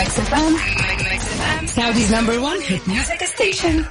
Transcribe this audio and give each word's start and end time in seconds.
Mix 0.00 0.18
FM. 0.18 1.68
Saudi's 1.68 2.10
number 2.10 2.40
one 2.40 2.58
hit 2.62 2.86
music 2.86 3.20
station. 3.20 3.86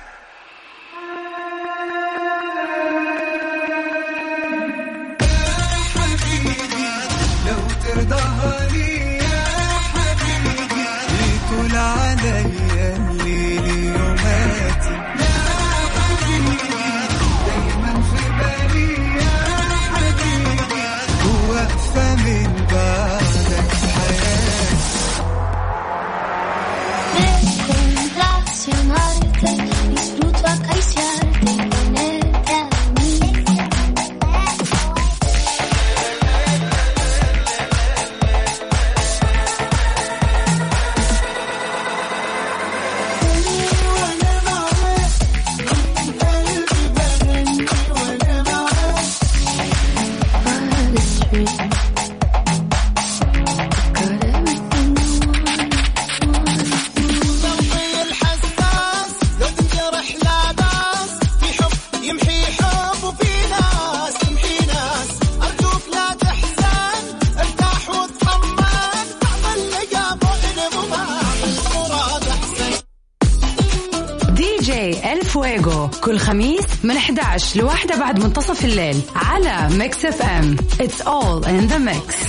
كل 75.96 76.20
خميس 76.20 76.66
من 76.84 76.98
11 76.98 77.60
لواحدة 77.60 77.96
بعد 77.96 78.20
منتصف 78.24 78.66
الليل 78.66 79.02
على 79.16 79.70
Mix 79.76 80.06
FM 80.06 80.56
It's 80.80 81.02
all 81.06 81.44
in 81.46 81.68
the 81.72 81.80
mix. 81.80 82.29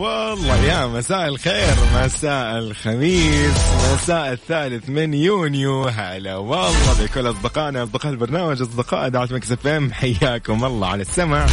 والله 0.00 0.56
يا 0.56 0.86
مساء 0.86 1.28
الخير 1.28 1.74
مساء 1.94 2.58
الخميس 2.58 3.54
مساء 3.94 4.32
الثالث 4.32 4.88
من 4.88 5.14
يونيو. 5.14 5.84
هلا 5.84 6.36
والله 6.36 7.04
بكل 7.04 7.30
أصدقائنا 7.30 7.82
أصدقاء 7.82 8.12
البرنامج 8.12 8.62
أصدقاء 8.62 9.08
إذاعة 9.08 9.28
مكس 9.32 9.52
FM 9.52 9.92
حياكم 9.92 10.64
الله 10.64 10.88
على 10.88 11.02
السمع. 11.02 11.46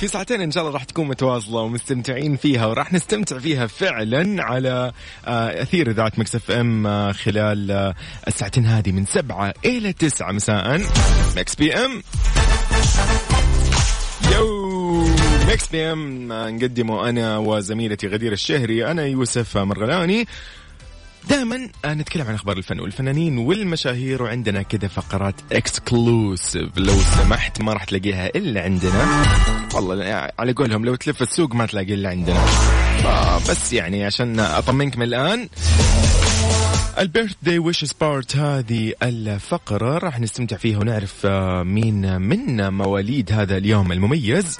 في 0.00 0.08
ساعتين 0.08 0.40
إن 0.40 0.50
شاء 0.50 0.62
الله 0.62 0.74
راح 0.74 0.84
تكون 0.84 1.08
متواصلة 1.08 1.60
ومستمتعين 1.60 2.36
فيها 2.36 2.66
وراح 2.66 2.92
نستمتع 2.92 3.38
فيها 3.38 3.66
فعلا 3.66 4.44
على 4.44 4.92
آه، 5.26 5.62
أثير 5.62 5.90
إذاعة 5.90 6.12
مكس 6.18 6.34
FM 6.34 6.86
آه، 6.86 7.12
خلال 7.12 7.70
آه، 7.70 7.94
الساعتين 8.28 8.66
هذه 8.66 8.92
من 8.92 9.06
سبعة 9.06 9.54
إلى 9.64 9.92
تسعة 9.92 10.32
مساء. 10.32 10.80
مكس 11.36 11.54
PM. 11.54 12.02
ميكس 15.46 15.66
PM 15.68 16.32
نقدمه 16.32 17.08
أنا 17.08 17.38
وزميلتي 17.38 18.06
غدير 18.06 18.32
الشهري 18.32 18.86
أنا 18.90 19.06
يوسف 19.06 19.56
مرغلاني 19.56 20.26
دائما 21.28 21.68
نتكلم 21.86 22.26
عن 22.26 22.34
أخبار 22.34 22.56
الفن 22.56 22.80
والفنانين 22.80 23.38
والمشاهير 23.38 24.22
وعندنا 24.22 24.62
كذا 24.62 24.88
فقرات 24.88 25.34
exclusive 25.52 26.68
لو 26.76 26.94
سمحت 26.94 27.60
ما 27.60 27.72
راح 27.72 27.84
تلاقيها 27.84 28.26
إلا 28.26 28.62
عندنا. 28.62 29.24
والله 29.74 30.30
على 30.38 30.52
قولهم 30.52 30.84
لو 30.84 30.94
تلف 30.94 31.22
السوق 31.22 31.54
ما 31.54 31.66
تلاقي 31.66 31.94
إلا 31.94 32.08
عندنا. 32.08 32.44
بس 33.50 33.72
يعني 33.72 34.04
عشان 34.04 34.40
أطمنك 34.40 34.96
من 34.96 35.02
الآن. 35.02 35.48
ال 36.98 37.34
birthday 37.42 37.58
wishes 37.58 37.84
بارت 37.84 38.36
هذه 38.36 38.92
الفقرة 39.02 39.98
راح 39.98 40.20
نستمتع 40.20 40.56
فيها 40.56 40.78
ونعرف 40.78 41.26
آه، 41.26 41.62
مين 41.62 42.20
من 42.20 42.72
مواليد 42.72 43.32
هذا 43.32 43.56
اليوم 43.56 43.92
المميز. 43.92 44.58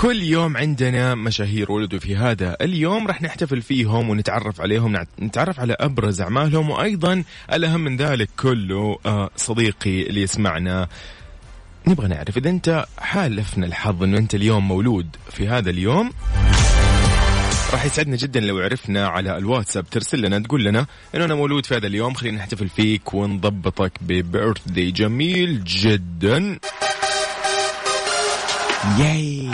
كل 0.00 0.22
يوم 0.22 0.56
عندنا 0.56 1.14
مشاهير 1.14 1.72
ولدوا 1.72 1.98
في 1.98 2.16
هذا 2.16 2.56
اليوم 2.60 3.06
راح 3.06 3.22
نحتفل 3.22 3.62
فيهم 3.62 4.10
ونتعرف 4.10 4.60
عليهم 4.60 5.06
نتعرف 5.22 5.60
على 5.60 5.76
أبرز 5.80 6.20
أعمالهم 6.20 6.70
وأيضا 6.70 7.24
الأهم 7.52 7.80
من 7.80 7.96
ذلك 7.96 8.28
كله 8.38 8.98
آه، 9.06 9.30
صديقي 9.36 10.02
اللي 10.02 10.22
يسمعنا. 10.22 10.88
نبغى 11.86 12.08
نعرف 12.08 12.36
إذا 12.36 12.50
أنت 12.50 12.86
حالفنا 12.98 13.66
الحظ 13.66 14.02
أنه 14.02 14.18
أنت 14.18 14.34
اليوم 14.34 14.68
مولود 14.68 15.16
في 15.30 15.48
هذا 15.48 15.70
اليوم 15.70 16.10
راح 17.72 17.84
يسعدنا 17.84 18.16
جدا 18.16 18.40
لو 18.40 18.58
عرفنا 18.58 19.06
على 19.06 19.36
الواتساب 19.36 19.90
ترسل 19.90 20.22
لنا 20.22 20.38
تقول 20.38 20.64
لنا 20.64 20.86
إنه 21.14 21.24
أنا 21.24 21.34
مولود 21.34 21.66
في 21.66 21.76
هذا 21.76 21.86
اليوم 21.86 22.14
خلينا 22.14 22.38
نحتفل 22.38 22.68
فيك 22.68 23.14
ونضبطك 23.14 23.92
ببيرث 24.00 24.68
جميل 24.68 25.64
جدا. 25.64 26.58
ياي 28.98 29.50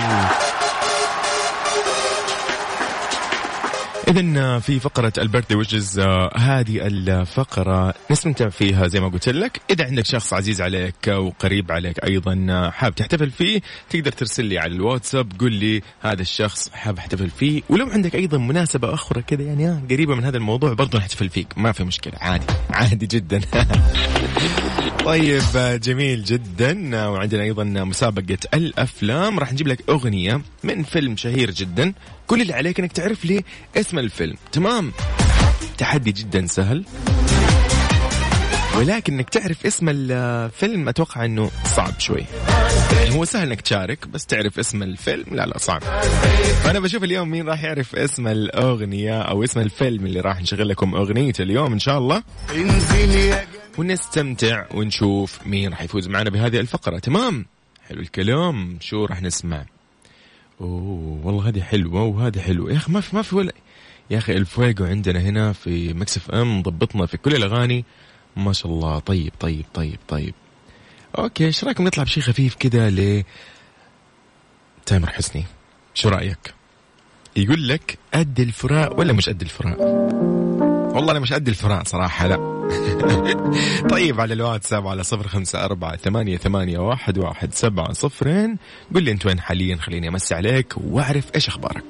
إذا 4.08 4.58
في 4.58 4.80
فقرة 4.80 5.12
البيرثدي 5.18 5.54
ويجز 5.54 6.00
هذه 6.36 6.86
الفقرة. 6.86 7.94
نستمتع 8.10 8.48
فيها 8.48 8.86
زي 8.86 9.00
ما 9.00 9.08
قلت 9.08 9.28
لك، 9.28 9.60
إذا 9.70 9.84
عندك 9.84 10.04
شخص 10.04 10.32
عزيز 10.32 10.62
عليك 10.62 11.08
وقريب 11.08 11.72
عليك 11.72 12.04
أيضا 12.04 12.46
آه، 12.50 12.70
حاب 12.70 12.94
تحتفل 12.94 13.30
فيه 13.30 13.60
تقدر 13.90 14.12
ترسل 14.12 14.44
لي 14.44 14.58
على 14.58 14.74
الواتساب 14.74 15.32
قول 15.40 15.52
لي 15.52 15.82
هذا 16.00 16.22
الشخص 16.22 16.68
حاب 16.68 16.98
أحتفل 16.98 17.30
فيه، 17.30 17.62
ولو 17.68 17.86
عندك 17.86 18.14
أيضا 18.14 18.38
مناسبة 18.38 18.94
أخرى 18.94 19.22
كذا 19.22 19.42
يعني 19.42 19.68
آه، 19.68 19.82
قريبة 19.90 20.14
من 20.14 20.24
هذا 20.24 20.36
الموضوع 20.36 20.72
برضو 20.72 20.98
نحتفل 20.98 21.28
فيك، 21.28 21.48
ما 21.56 21.72
في 21.72 21.84
مشكلة. 21.84 22.14
عادي. 22.20 22.46
عادي 22.70 23.06
جدا. 23.06 23.40
طيب 25.06 25.80
جميل 25.82 26.24
جدا. 26.24 27.06
وعندنا 27.08 27.42
أيضا 27.42 27.64
مسابقة 27.64 28.38
الأفلام. 28.54 29.38
راح 29.38 29.52
نجيب 29.52 29.68
لك 29.68 29.78
أغنية 29.88 30.40
من 30.64 30.82
فيلم 30.82 31.16
شهير 31.16 31.50
جدا. 31.50 31.92
كل 32.26 32.42
اللي 32.42 32.52
عليك 32.52 32.80
إنك 32.80 32.92
تعرف 32.92 33.24
لي 33.24 33.44
اسم 33.76 33.98
الفيلم. 33.98 34.36
تمام؟ 34.52 34.92
تحدي 35.78 36.12
جدا 36.12 36.46
سهل. 36.46 36.84
ولكن 38.76 39.14
إنك 39.14 39.30
تعرف 39.30 39.66
اسم 39.66 39.88
الفيلم 39.88 40.88
أتوقع 40.88 41.24
إنه 41.24 41.50
صعب 41.76 42.00
شوي. 42.00 42.24
يعني 42.92 43.14
هو 43.14 43.24
سهل 43.24 43.48
إنك 43.48 43.60
تشارك 43.60 44.08
بس 44.08 44.26
تعرف 44.26 44.58
اسم 44.58 44.82
الفيلم؟ 44.82 45.24
لا 45.32 45.46
لا 45.46 45.58
صعب. 45.58 45.82
فأنا 46.64 46.80
بشوف 46.80 47.04
اليوم 47.04 47.28
مين 47.28 47.48
راح 47.48 47.64
يعرف 47.64 47.96
اسم 47.96 48.28
الأغنية 48.28 49.22
أو 49.22 49.44
اسم 49.44 49.60
الفيلم 49.60 50.06
اللي 50.06 50.20
راح 50.20 50.40
نشغل 50.40 50.68
لكم 50.68 50.94
اغنيته 50.94 51.42
اليوم 51.42 51.72
إن 51.72 51.78
شاء 51.78 51.98
الله. 51.98 52.22
ونستمتع 53.78 54.66
ونشوف 54.74 55.46
مين 55.46 55.70
راح 55.70 55.82
يفوز 55.82 56.08
معنا 56.08 56.30
بهذه 56.30 56.60
الفقرة. 56.60 56.98
تمام؟ 56.98 57.46
حلو 57.88 58.00
الكلام. 58.00 58.78
شو 58.80 59.04
راح 59.04 59.22
نسمع؟ 59.22 59.64
أوه 60.60 61.20
والله 61.24 61.48
هذه 61.48 61.60
حلوة 61.60 62.02
وهذه 62.02 62.40
حلوة. 62.40 62.72
يا 62.72 62.76
أخي 62.76 62.92
ما 62.92 63.00
في 63.00 63.16
ما 63.16 63.22
في 63.22 63.36
ولا 63.36 63.52
يا 64.10 64.18
أخي 64.18 64.32
الفويجو 64.32 64.84
عندنا 64.84 65.20
هنا 65.20 65.52
في 65.52 65.94
مكس 65.94 66.30
FM 66.30 66.62
ضبطنا 66.62 67.06
في 67.06 67.16
كل 67.16 67.34
الأغاني. 67.34 67.84
ما 68.36 68.52
شاء 68.52 68.72
الله. 68.72 68.98
طيب 68.98 69.32
طيب 69.40 69.64
طيب 69.74 69.98
طيب. 70.08 70.34
okay 71.18 71.46
إيش 71.46 71.64
رأيكم 71.64 71.84
نطلع 71.84 72.04
بشيء 72.04 72.22
خفيف 72.22 72.54
كذا 72.54 72.90
ل 72.90 73.24
تامر 74.86 75.10
حسني؟ 75.10 75.44
شو 75.94 76.08
رأيك؟ 76.08 76.54
يقول 77.36 77.68
لك 77.68 77.98
قد 78.14 78.40
الفراق 78.40 78.98
ولا 78.98 79.12
مش 79.12 79.28
قد 79.28 79.42
الفراق؟ 79.42 80.45
والله 80.96 81.12
أنا 81.12 81.20
مش 81.20 81.32
قد 81.32 81.48
الفراق 81.48 81.88
صراحة 81.88 82.26
لا. 82.26 82.56
طيب 83.90 84.20
على 84.20 84.34
الواتساب 84.34 84.86
على 84.86 85.04
صفر 85.04 85.28
خمسة 85.28 85.64
أربعة 85.64 85.96
ثمانية, 85.96 86.36
ثمانية 86.36 86.78
واحد, 86.78 87.18
واحد 87.18 87.54
سبعة 87.54 87.92
صفرين. 87.92 88.56
قل 88.94 89.02
لي 89.02 89.10
أنت 89.10 89.26
وين 89.26 89.40
حاليا؟ 89.40 89.76
خليني 89.76 90.08
أمسي 90.08 90.34
عليك 90.34 90.74
وأعرف 90.76 91.24
إيش 91.34 91.48
أخبارك. 91.48 91.84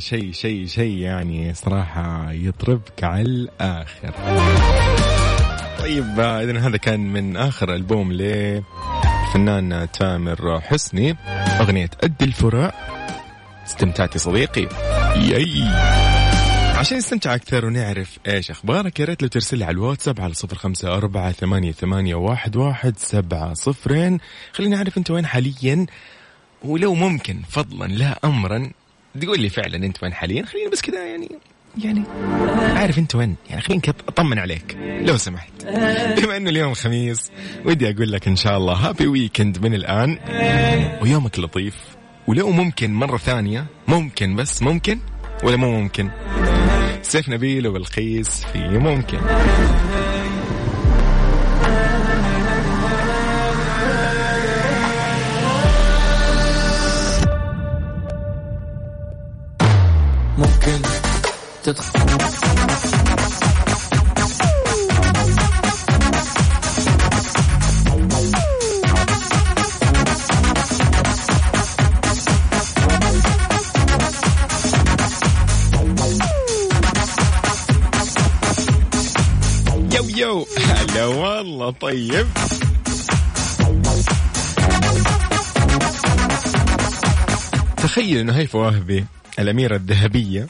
شيء 0.00 0.32
شيء 0.32 0.66
شيء 0.66 0.98
يعني 0.98 1.54
صراحة 1.54 2.32
يطربك 2.32 3.04
على 3.04 3.22
الآخر. 3.22 4.14
طيب 5.78 6.20
إذا 6.20 6.58
هذا 6.58 6.76
كان 6.76 7.12
من 7.12 7.36
آخر 7.36 7.74
ألبوم 7.74 8.12
للفنان 8.12 9.88
تامر 9.92 10.60
حسني 10.60 11.16
أغنية 11.60 11.90
أدي 12.02 12.24
الفراق 12.24 12.74
استمتعتي 13.66 14.18
صديقي. 14.18 14.68
ياي. 15.16 15.62
عشان 16.78 16.98
نستمتع 16.98 17.34
أكثر 17.34 17.64
ونعرف 17.64 18.18
إيش 18.26 18.50
أخبارك 18.50 19.00
يا 19.00 19.04
ريت 19.04 19.22
لو 19.22 19.28
ترسل 19.28 19.58
لي 19.58 19.64
على 19.64 19.74
الواتساب 19.74 20.20
على 20.20 20.34
صفر 20.34 20.56
خمسة 20.56 20.94
أربعة 20.96 21.32
ثمانية, 21.32 21.72
ثمانية 21.72 22.14
واحد, 22.14 22.56
واحد 22.56 22.98
سبعة 22.98 23.54
صفرين. 23.54 24.18
خليني 24.52 24.76
أعرف 24.76 24.98
أنت 24.98 25.10
وين 25.10 25.26
حاليا. 25.26 25.86
ولو 26.64 26.94
ممكن 26.94 27.42
فضلا 27.48 27.84
لا 27.86 28.18
أمرا 28.24 28.70
تقول 29.20 29.40
لي 29.40 29.48
فعلا 29.48 29.76
أنت 29.76 30.02
وين 30.02 30.14
حاليا؟ 30.14 30.44
خليني 30.44 30.70
بس 30.70 30.80
كذا 30.80 31.06
يعني 31.06 31.28
يعني 31.78 32.02
عارف 32.78 32.98
أنت 32.98 33.14
وين؟ 33.14 33.36
يعني 33.50 33.62
خليني 33.62 33.82
أطمن 34.08 34.38
عليك 34.38 34.76
لو 35.02 35.16
سمحت. 35.16 35.52
بما 36.18 36.36
إنه 36.36 36.50
اليوم 36.50 36.74
خميس 36.74 37.30
ودي 37.64 37.90
أقول 37.90 38.12
لك 38.12 38.28
إن 38.28 38.36
شاء 38.36 38.56
الله 38.56 38.72
happy 38.72 39.06
weekend 39.06 39.58
من 39.58 39.74
الآن. 39.74 40.18
ويومك 41.02 41.38
لطيف 41.38 41.74
ولو 42.26 42.50
ممكن 42.50 42.94
مرة 42.94 43.16
ثانية 43.16 43.66
ممكن 43.88 44.36
بس 44.36 44.62
ممكن 44.62 44.98
ولا 45.42 45.56
مو 45.56 45.80
ممكن. 45.80 46.10
سيف 47.02 47.28
نبيل 47.28 47.66
وبلقيس 47.66 48.44
في 48.44 48.58
ممكن. 48.58 49.18
تدخل 61.72 62.00
يو 80.16 80.46
هلا 80.58 81.04
والله 81.06 81.70
طيب 81.70 82.26
تخيل 87.76 88.18
إنه 88.18 88.32
هيفا 88.32 88.58
وهبي 88.58 89.04
الأميرة 89.38 89.76
الذهبية. 89.76 90.46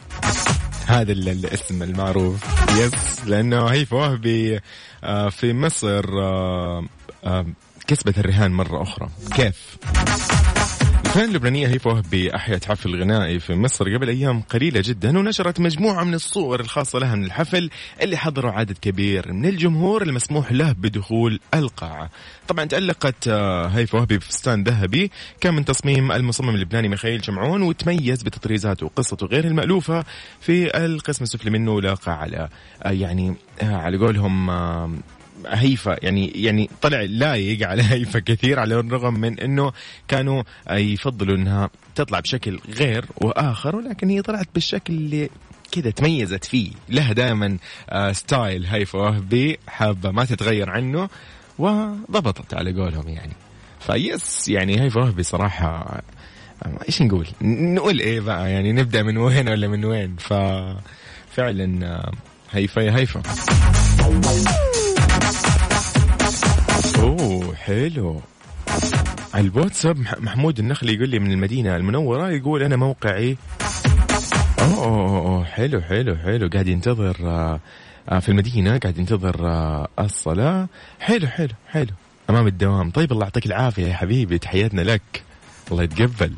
هذا 0.90 1.12
ال- 1.12 1.28
الاسم 1.28 1.82
المعروف. 1.82 2.40
يس 2.78 3.24
لأنه 3.26 3.66
هيفا 3.66 3.96
وهبي 3.96 4.60
آه، 5.04 5.28
في 5.28 5.52
مصر 5.52 6.04
آه، 6.22 6.84
آه، 7.24 7.46
كسبت 7.86 8.18
الرهان 8.18 8.50
مرة 8.50 8.82
أخرى. 8.82 9.08
كيف؟ 9.36 9.76
الفنانة 11.10 11.30
اللبنانية 11.30 11.80
وهبي 11.86 12.34
أحيت 12.34 12.64
حفل 12.64 13.00
غنائي 13.02 13.40
في 13.40 13.54
مصر 13.54 13.96
قبل 13.96 14.08
أيام 14.08 14.40
قليلة 14.40 14.82
جدا 14.84 15.18
ونشرت 15.18 15.60
مجموعة 15.60 16.04
من 16.04 16.14
الصور 16.14 16.60
الخاصة 16.60 16.98
لها 16.98 17.14
من 17.14 17.24
الحفل 17.24 17.70
اللي 18.02 18.16
حضره 18.16 18.50
عدد 18.50 18.78
كبير 18.78 19.32
من 19.32 19.46
الجمهور 19.46 20.02
المسموح 20.02 20.52
له 20.52 20.72
بدخول 20.72 21.40
القاعة. 21.54 22.10
طبعا 22.48 22.64
تألقت 22.64 23.28
آه، 23.28 23.66
هيفا 23.66 23.98
وهبي 23.98 24.18
بفستان 24.18 24.64
ذهبي 24.64 25.10
كان 25.40 25.54
من 25.54 25.64
تصميم 25.64 26.12
المصمم 26.12 26.54
اللبناني 26.54 26.88
ميخائيل 26.88 27.20
جمعون 27.20 27.62
وتميز 27.62 28.22
بتطريزاته 28.22 28.86
وقصته 28.86 29.26
غير 29.26 29.44
المألوفة 29.44 30.04
في 30.40 30.84
القسم 30.84 31.24
السفلي 31.24 31.50
منه 31.50 31.80
لاقى 31.80 32.20
على 32.20 32.48
آه، 32.82 32.90
يعني 32.90 33.34
آه، 33.62 33.76
على 33.76 33.96
قولهم 33.98 34.50
آه، 34.50 34.90
هيفا 35.46 35.96
يعني 36.02 36.32
يعني 36.34 36.70
طلع 36.82 37.00
لايق 37.00 37.68
على 37.68 37.82
هيفا 37.92 38.18
كثير 38.18 38.60
على 38.60 38.74
الرغم 38.74 39.14
من 39.14 39.40
إنه 39.40 39.72
كانوا 40.08 40.42
يفضلوا 40.70 41.36
إنها 41.36 41.70
تطلع 41.94 42.20
بشكل 42.20 42.60
غير 42.68 43.04
وآخر 43.16 43.76
ولكن 43.76 44.10
هي 44.10 44.22
طلعت 44.22 44.48
بالشكل 44.54 44.94
اللي 44.94 45.30
كذا 45.72 45.90
تميزت 45.90 46.44
فيه 46.44 46.70
لها 46.88 47.12
دائما 47.12 47.58
آه، 47.90 48.12
style 48.12 48.66
هيفا 48.66 48.98
وهبي 48.98 49.58
حابة 49.68 50.10
ما 50.10 50.24
تتغير 50.24 50.70
عنه 50.70 51.08
وضبطت 51.58 52.54
على 52.54 52.72
قولهم 52.72 53.08
يعني 53.08 53.32
face 53.80 54.48
يعني 54.48 54.80
هيفا 54.80 55.00
وهبي 55.00 55.22
صراحة 55.22 56.02
آه، 56.62 56.78
إيش 56.88 57.02
نقول؟ 57.02 57.26
نقول 57.42 58.00
إيه 58.00 58.20
بقى 58.20 58.50
يعني 58.50 58.72
نبدأ 58.72 59.02
من 59.02 59.16
وين 59.16 59.48
ولا 59.48 59.68
من 59.68 59.84
وين؟ 59.84 60.16
ففعلا 60.16 61.86
آه، 61.86 62.12
هيفا 62.52 62.80
يا 62.80 62.96
هيفا 62.96 63.22
أوه 66.98 67.54
حلو. 67.54 68.20
على 69.34 69.46
الواتساب 69.48 69.98
مح- 69.98 70.18
محمود 70.20 70.58
النخلي 70.58 70.94
يقول 70.94 71.08
لي 71.08 71.18
من 71.18 71.32
المدينة 71.32 71.76
المنورة 71.76 72.30
يقول 72.30 72.62
أنا 72.62 72.76
موقعي. 72.76 73.36
أوه, 74.58 74.84
أوه, 74.84 75.18
أوه 75.18 75.44
حلو 75.44 75.80
حلو 75.80 76.16
حلو. 76.16 76.48
قاعد 76.48 76.68
ينتظر 76.68 77.16
آه، 77.24 77.60
آه، 78.08 78.18
في 78.18 78.28
المدينة 78.28 78.78
قاعد 78.78 78.98
ينتظر 78.98 79.46
آه، 79.48 79.88
الصلاة. 79.98 80.68
حلو 81.00 81.26
حلو 81.26 81.48
حلو. 81.68 81.90
أمام 82.30 82.46
الدوام. 82.46 82.90
طيب 82.90 83.12
الله 83.12 83.24
يعطيك 83.24 83.46
العافية 83.46 83.86
يا 83.86 83.94
حبيبي. 83.94 84.38
تحياتنا 84.38 84.80
لك. 84.80 85.22
الله 85.72 85.82
يتقبل. 85.82 86.32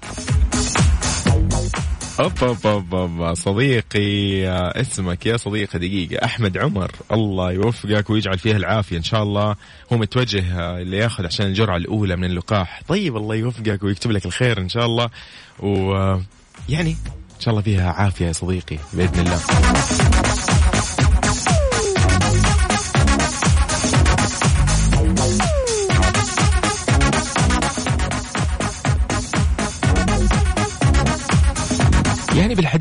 أوب 2.22 2.32
أوب 2.42 2.66
أوب 2.66 2.94
أوب 2.94 3.34
صديقي 3.34 4.46
آه، 4.48 4.80
اسمك 4.80 5.26
يا 5.26 5.36
صديقي 5.36 5.78
دقيقة. 5.78 6.24
أحمد 6.24 6.58
عمر. 6.58 6.90
الله 7.12 7.52
يوفقك 7.52 8.10
ويجعل 8.10 8.38
فيها 8.38 8.56
العافية 8.56 8.96
إن 8.96 9.02
شاء 9.02 9.22
الله. 9.22 9.56
هو 9.92 9.96
متوجه 9.96 10.60
آه، 10.60 10.80
اللي 10.80 10.96
ياخذ 10.96 11.26
عشان 11.26 11.46
الجرعة 11.46 11.76
الأولى 11.76 12.16
من 12.16 12.24
اللقاح. 12.24 12.82
طيب 12.88 13.16
الله 13.16 13.34
يوفقك 13.34 13.82
ويكتب 13.82 14.10
لك 14.10 14.26
الخير 14.26 14.58
إن 14.58 14.68
شاء 14.68 14.86
الله. 14.86 15.10
ويعني 15.58 16.90
إن 17.36 17.40
شاء 17.40 17.50
الله 17.50 17.62
فيها 17.62 17.92
عافية 17.92 18.26
يا 18.26 18.32
صديقي 18.32 18.78
بإذن 18.92 19.20
الله. 19.20 19.40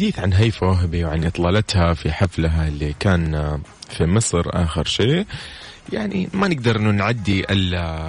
بالحديث 0.01 0.19
عن 0.19 0.33
هيفا 0.33 0.67
وهبي 0.67 1.05
وعن 1.05 1.23
إطلالتها 1.25 1.93
في 1.93 2.11
حفلها 2.11 2.67
اللي 2.67 2.93
كان 2.99 3.59
في 3.89 4.05
مصر 4.05 4.43
آخر 4.45 4.85
شيء 4.85 5.25
يعني 5.93 6.29
ما 6.33 6.47
نقدر 6.47 6.75
انه 6.75 6.91
نعدي 6.91 7.43
إلا 7.49 8.07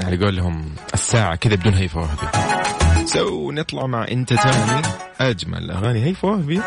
على 0.00 0.24
قولهم 0.24 0.74
الساعة 0.94 1.36
كذا 1.36 1.54
بدون 1.54 1.74
هيفا 1.74 2.00
وهبي 2.00 3.06
سو 3.06 3.50
نطلع 3.52 3.86
مع 3.86 4.08
أنت 4.08 4.32
تاني 4.32 4.82
أجمل 5.20 5.70
أغاني 5.70 6.04
هيفا 6.04 6.28
وهبي 6.28 6.60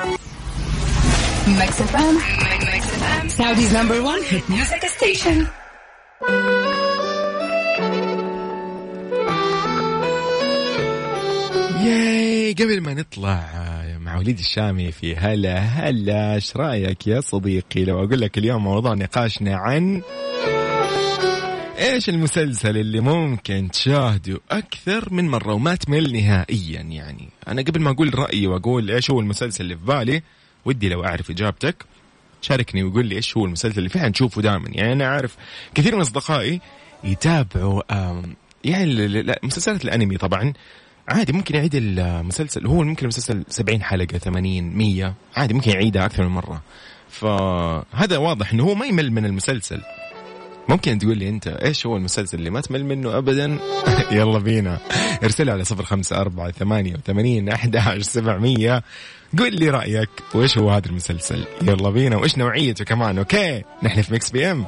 Mix 1.46 1.74
FM. 1.92 2.16
Saudi's 3.38 3.72
number 3.80 4.00
one 4.12 4.22
hit 4.32 4.44
music 4.50 4.84
station. 4.98 5.48
ياي 11.86 12.54
قبل 12.54 12.82
ما 12.82 12.94
نطلع 12.94 13.75
مع 14.16 14.22
وليد 14.22 14.40
الشامي 14.40 14.92
في 14.92 15.16
هلا 15.16 15.58
هلا 15.58 16.36
إيش 16.36 16.58
رأيك 16.58 17.08
يا 17.08 17.22
صديقي؟ 17.22 17.86
لو 17.86 18.04
أقول 18.04 18.22
لك 18.22 18.38
اليوم 18.38 18.64
موضوع 18.64 18.94
نقاشنا 18.94 19.56
عن 19.56 20.02
إيش 21.80 22.10
المسلسل 22.10 22.78
اللي 22.78 23.00
ممكن 23.00 23.70
تشاهده 23.72 24.40
أكثر 24.52 25.14
من 25.14 25.28
مرة 25.28 25.54
وما 25.54 25.76
تمل 25.76 26.14
نهائيا 26.14 26.82
يعني. 26.82 27.30
أنا 27.48 27.62
قبل 27.62 27.82
ما 27.82 27.92
أقول 27.92 28.20
رأيي 28.20 28.48
وأقول 28.48 28.92
إيش 28.92 29.12
هو 29.12 29.20
المسلسل 29.20 29.64
اللي 29.64 29.78
في 29.78 29.86
بالي 29.86 30.22
ودي 30.66 30.90
لو 30.90 31.06
أعرف 31.06 31.30
إجابتك. 31.30 31.86
شاركني 32.42 32.84
وقول 32.84 33.06
لي 33.06 33.16
إيش 33.16 33.38
هو 33.38 33.46
المسلسل 33.46 33.78
اللي 33.78 33.90
فعلا 33.90 34.10
تشوفه 34.10 34.42
دائما. 34.42 34.70
يعني 34.70 34.94
أنا 34.94 35.06
أعرف 35.06 35.36
كثير 35.74 35.96
من 35.96 36.02
أصدقائي 36.02 36.62
يتابعوا 37.04 37.82
يعني 38.64 39.36
مسلسلات 39.44 39.86
الأنمي 39.86 40.18
طبعا. 40.18 40.54
عادي 41.08 41.34
ممكن 41.34 41.56
يعيد 41.56 41.76
المسلسل. 41.76 42.68
هو 42.68 42.84
ممكن 42.84 43.02
المسلسل 43.02 43.44
70 43.50 43.84
حلقة 43.84 44.18
80 44.18 44.64
100 44.64 45.14
عادي 45.36 45.54
ممكن 45.54 45.72
يعيدها 45.72 46.06
أكثر 46.06 46.24
من 46.24 46.30
مرة. 46.30 46.62
فهذا 47.10 48.18
واضح 48.18 48.54
إنه 48.54 48.64
هو 48.64 48.76
ما 48.76 48.86
يمل 48.86 49.12
من 49.12 49.26
المسلسل. 49.26 49.82
ممكن 50.70 51.00
تقول 51.00 51.18
لي 51.18 51.30
أنت 51.30 51.48
إيش 51.48 51.86
هو 51.86 51.98
المسلسل 51.98 52.38
اللي 52.38 52.50
ما 52.50 52.62
تمل 52.62 52.86
منه 52.86 53.18
ابدا؟ 53.18 53.60
يلا 54.12 54.40
بينا. 54.40 54.80
ارسل 55.24 55.50
على 55.50 55.64
صفر 55.64 55.84
خمسة 55.84 56.22
أربعة 56.22 56.52
ثمانية 56.52 56.94
وثمانين 56.94 57.50
أحد 57.50 57.76
عشر 57.76 58.02
سبعمية. 58.02 58.84
قول 59.40 59.56
لي 59.56 59.70
رأيك 59.70 60.10
وإيش 60.34 60.58
هو 60.58 60.70
هذا 60.70 60.86
المسلسل؟ 60.86 61.46
يلا 61.62 61.90
بينا 61.90 62.18
وإيش 62.18 62.38
نوعيته 62.38 62.86
كمان؟ 62.86 63.18
okay 63.18 63.64
نحن 63.84 64.02
في 64.02 64.14
ميكس 64.14 64.32
PM. 64.32 64.66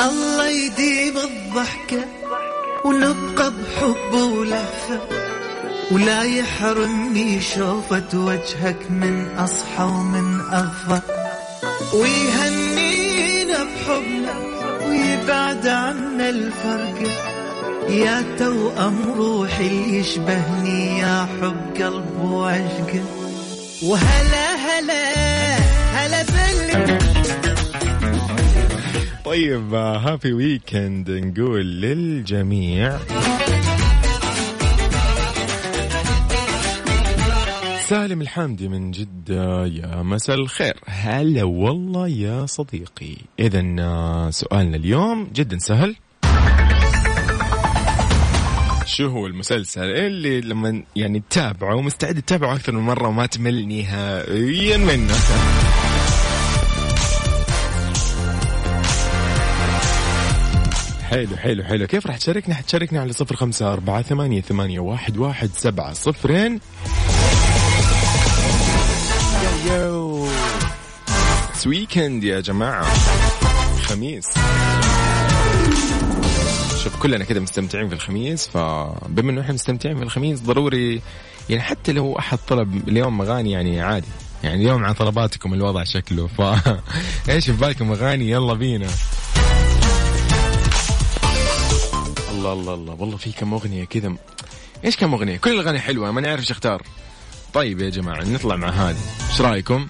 الله 0.00 0.48
يديم 0.48 1.14
الضحكة. 1.18 2.21
ونبقى 2.84 3.50
بحب 3.50 4.14
ولهفة 4.14 5.00
ولا 5.90 6.22
يحرمني 6.22 7.40
شوفة 7.40 8.02
وجهك 8.14 8.90
من 8.90 9.28
أصحى 9.38 9.84
ومن 9.84 10.40
أغفى. 10.40 11.00
ويهنينا 11.94 13.58
بحبنا 13.64 14.34
ويبعد 14.88 15.66
عنا 15.66 16.28
الفرقة 16.28 17.10
يا 17.88 18.24
توأم 18.38 19.12
روحي 19.16 19.66
اللي 19.66 19.98
يشبهني 19.98 20.98
يا 20.98 21.26
حب 21.42 21.82
قلب 21.82 22.20
وعشقه 22.20 23.04
وهلا 23.82 24.54
هلا 24.54 25.14
هلا 25.94 26.22
باللي 26.22 26.98
طيب 29.32 29.74
هابي 29.74 30.32
ويكند 30.32 31.10
نقول 31.10 31.66
للجميع. 31.80 32.98
سالم 37.88 38.20
الحامدي 38.20 38.68
من 38.68 38.90
جدة 38.90 39.66
يا 39.66 40.02
مساء 40.02 40.36
الخير. 40.36 40.80
هلا 40.86 41.42
والله 41.42 42.08
يا 42.08 42.46
صديقي. 42.46 43.16
إذا 43.38 43.60
سؤالنا 44.30 44.76
اليوم 44.76 45.28
جدا 45.34 45.58
سهل. 45.58 45.96
شو 48.84 49.06
هو 49.08 49.26
المسلسل 49.26 49.82
اللي 49.82 50.40
لما 50.40 50.82
يعني 50.96 51.22
تتابعه 51.30 51.76
ومستعد 51.76 52.22
تتابعه 52.22 52.54
أكثر 52.54 52.72
من 52.72 52.80
مرة 52.80 53.08
وما 53.08 53.26
تمل 53.26 53.68
نهائيا 53.68 54.76
منه 54.76 55.14
حلو 61.12 61.36
حلو 61.36 61.64
حلو. 61.64 61.86
كيف 61.86 62.06
راح 62.06 62.16
تشاركنا؟ 62.16 62.54
حتشاركنا 62.54 63.00
على 63.00 63.12
صفر 63.12 63.36
خمسة 63.36 63.72
أربعة 63.72 64.02
ثمانية, 64.02 64.40
ثمانية 64.40 64.80
واحد, 64.80 65.18
واحد 65.18 65.50
سبعة 65.56 65.92
صفرين. 65.92 66.60
يو 69.66 69.74
يو 69.74 70.28
weekend 71.66 72.24
يا 72.24 72.40
جماعة. 72.40 72.86
خميس. 73.82 74.26
شوف 76.84 77.02
كلنا 77.02 77.24
كده 77.24 77.40
مستمتعين 77.40 77.88
في 77.88 77.94
الخميس 77.94 78.48
فبما 78.48 79.30
إنه 79.30 79.40
إحنا 79.40 79.54
مستمتعين 79.54 79.96
في 79.96 80.02
الخميس 80.02 80.40
ضروري 80.40 81.02
يعني 81.50 81.62
حتى 81.62 81.92
لو 81.92 82.18
أحد 82.18 82.38
طلب 82.48 82.88
اليوم 82.88 83.20
اغاني 83.20 83.50
يعني 83.50 83.80
عادي. 83.80 84.08
يعني 84.44 84.62
اليوم 84.62 84.84
عن 84.84 84.94
طلباتكم 84.94 85.54
الوضع 85.54 85.84
شكله 85.84 86.26
ف 86.26 86.40
إيش 87.28 87.44
في 87.44 87.52
بالكم 87.52 87.92
اغاني 87.92 88.30
يلا 88.30 88.54
بينا. 88.54 88.88
الله 92.42 92.52
الله 92.52 92.74
الله. 92.74 92.94
والله 92.98 93.16
في 93.16 93.32
كم 93.32 93.54
أغنية 93.54 93.84
كذا. 93.84 94.14
إيش 94.84 94.96
كم 94.96 95.14
أغنية؟ 95.14 95.36
كل 95.36 95.50
الأغاني 95.50 95.80
حلوة 95.80 96.10
ما 96.10 96.20
نعرف 96.20 96.40
إيش 96.40 96.50
أختار. 96.50 96.82
طيب 97.54 97.80
يا 97.80 97.90
جماعة 97.90 98.24
نطلع 98.24 98.56
مع 98.56 98.68
هذه. 98.68 98.96
إيش 99.30 99.40
رأيكم؟ 99.40 99.86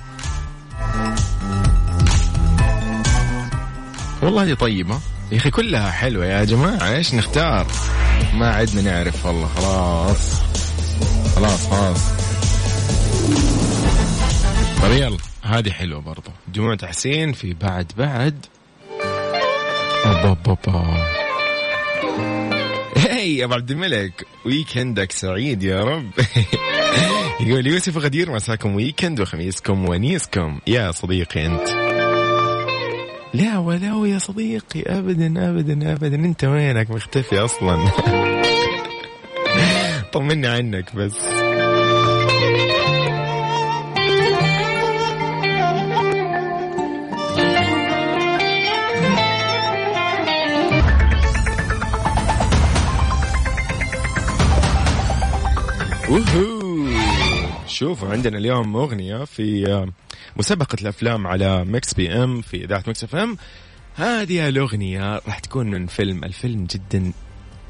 والله 4.22 4.42
هذه 4.42 4.54
طيبة. 4.54 5.00
يا 5.32 5.36
أخي 5.36 5.50
كلها 5.50 5.90
حلوة 5.90 6.26
يا 6.26 6.44
جماعة. 6.44 6.94
إيش 6.94 7.14
نختار؟ 7.14 7.66
ما 8.34 8.54
عدنا 8.54 8.82
نعرف. 8.82 9.26
والله 9.26 9.48
خلاص. 9.48 10.40
خلاص 11.36 11.66
خلاص. 11.70 12.00
طيب 14.82 14.92
يلا 14.92 15.18
هذه 15.42 15.70
حلوة 15.70 16.00
برضو. 16.00 16.30
دموع 16.48 16.74
تحسين 16.74 17.32
في 17.32 17.52
بعد 17.52 17.92
بعد. 17.96 18.46
أوبا 20.06 20.36
أوبا 20.46 21.11
هي 23.32 23.38
يا 23.38 23.44
أبو 23.44 23.54
عبد 23.54 23.70
الملك 23.70 24.26
ويكندك 24.46 25.12
سعيد 25.12 25.62
يا 25.62 25.80
رب. 25.80 26.10
يقول 27.46 27.66
يوسف 27.66 27.98
غدير 27.98 28.32
مساكم 28.32 28.74
ويكند 28.74 29.20
وخميسكم 29.20 29.88
ونيسكم. 29.88 30.58
يا 30.66 30.90
صديقي 30.90 31.46
أنت. 31.46 31.68
لا 33.34 33.58
ولو 33.58 34.04
يا 34.04 34.18
صديقي 34.18 34.82
ابدا 34.82 35.50
ابدا 35.50 35.92
ابدا. 35.92 36.16
أنت 36.16 36.44
وينك؟ 36.44 36.90
مختفي 36.90 37.38
أصلا. 37.38 37.84
طمني 40.12 40.46
عنك 40.46 40.96
بس. 40.96 41.16
شوفوا 57.66 58.08
عندنا 58.08 58.38
اليوم 58.38 58.76
أغنية 58.76 59.24
في 59.24 59.72
آه، 59.72 59.88
مسابقة 60.36 60.76
الأفلام 60.82 61.26
على 61.26 61.64
ميكس 61.64 61.94
PM 61.94 62.40
في 62.40 62.64
إذاعة 62.64 62.84
ميكس 62.86 63.04
FM. 63.04 63.36
هذه 63.94 64.48
الأغنية 64.48 65.14
راح 65.26 65.38
تكون 65.38 65.70
من 65.70 65.86
فيلم 65.86 66.24
الفيلم 66.24 66.64
جدا 66.64 67.12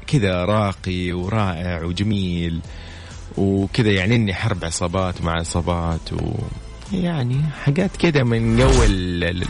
كذا 0.07 0.45
راقي 0.45 1.11
ورائع 1.13 1.83
وجميل 1.83 2.59
وكذا 3.37 3.91
يعني 3.91 4.15
إني 4.15 4.33
حرب 4.33 4.65
عصابات 4.65 5.21
مع 5.21 5.31
عصابات 5.31 6.13
و 6.13 6.33
يعني 6.93 7.41
حاجات 7.63 7.97
كذا 7.97 8.23
من 8.23 8.57
جو 8.57 8.83
ال- 8.83 9.47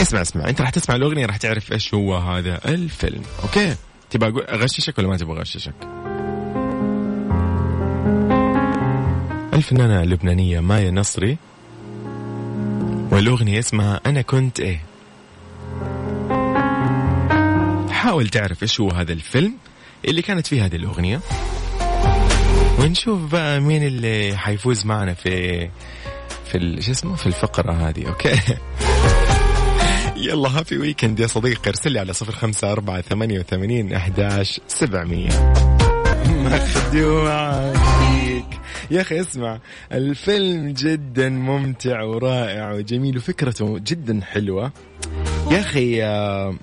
اسمع 0.00 0.22
اسمع 0.22 0.48
أنت 0.48 0.60
راح 0.60 0.70
تسمع 0.70 0.96
الأغنية 0.96 1.26
راح 1.26 1.36
تعرف 1.36 1.72
إيش 1.72 1.94
هو 1.94 2.16
هذا 2.16 2.60
الفيلم 2.64 3.22
okay؟ 3.42 3.74
تبغى 4.10 4.44
أغششك 4.44 4.98
ولا 4.98 5.08
ما 5.08 5.16
تبغى 5.16 5.38
أغششك؟ 5.38 5.74
الفنانة 9.58 10.02
اللبنانية 10.02 10.60
مايا 10.60 10.90
نصري 10.90 11.36
والأغنية 13.10 13.58
اسمها 13.58 14.00
أنا 14.06 14.22
كنت 14.22 14.60
إيه. 14.60 14.80
حاول 17.90 18.28
تعرف 18.28 18.62
إيش 18.62 18.80
هو 18.80 18.90
هذا 18.90 19.12
الفيلم 19.12 19.54
اللي 20.04 20.22
كانت 20.22 20.46
فيه 20.46 20.64
هذه 20.64 20.76
الأغنية. 20.76 21.20
ونشوف 22.78 23.32
بقى 23.32 23.60
مين 23.60 23.82
اللي 23.82 24.36
حيفوز 24.36 24.86
معنا 24.86 25.14
في 25.14 25.60
في 26.44 26.82
شو 26.82 26.90
اسمه؟ 26.90 27.16
في 27.16 27.26
الفقرة 27.26 27.72
هذه 27.72 28.08
okay؟ 28.08 28.34
يلا 30.28 30.48
happy 30.48 30.78
weekend 30.78 31.20
يا 31.20 31.26
صديقي. 31.26 31.70
ارسل 31.70 31.92
لي 31.92 31.98
على 31.98 32.12
صفر 32.12 32.32
خمسة 32.32 32.72
أربعة 32.72 33.00
ثمانية 33.00 33.38
وثمانين 33.38 33.92
أحداش 33.92 34.60
سبعمية. 34.68 35.28
مخدوع 36.44 37.72
فيك 37.72 38.58
يا 38.90 39.00
أخي 39.00 39.20
اسمع 39.20 39.60
الفيلم 39.92 40.68
جدا 40.68 41.28
ممتع 41.28 42.02
ورائع 42.02 42.72
وجميل 42.72 43.16
وفكرته 43.16 43.78
جدا 43.78 44.20
حلوة. 44.24 44.72
يا 45.50 45.60
أخي 45.60 46.04
آه، 46.04 46.54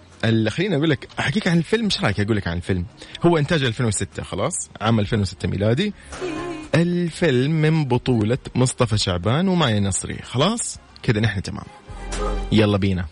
خليني 0.50 0.76
أقول 0.76 0.90
لك 0.90 1.08
أحكيك 1.20 1.48
عن 1.48 1.58
الفيلم 1.58 1.86
إيش 1.86 2.02
رأيك 2.02 2.20
أقول 2.20 2.38
لك 2.38 2.48
عن 2.48 2.58
الفيلم؟ 2.58 2.86
هو 3.26 3.38
إنتاج 3.38 3.64
2006 3.64 4.24
خلاص 4.24 4.70
عام 4.82 5.00
2006 5.00 5.48
ميلادي. 5.48 5.94
الفيلم 6.76 7.52
من 7.62 7.86
بطولة 7.86 8.38
مصطفى 8.56 8.98
شعبان 8.98 9.48
ومايا 9.48 9.80
نصري 9.80 10.18
خلاص؟ 10.24 10.80
كذا 11.04 11.20
نحن 11.20 11.42
تمام. 11.42 11.66
يلا 12.52 12.78
بينا. 12.78 13.06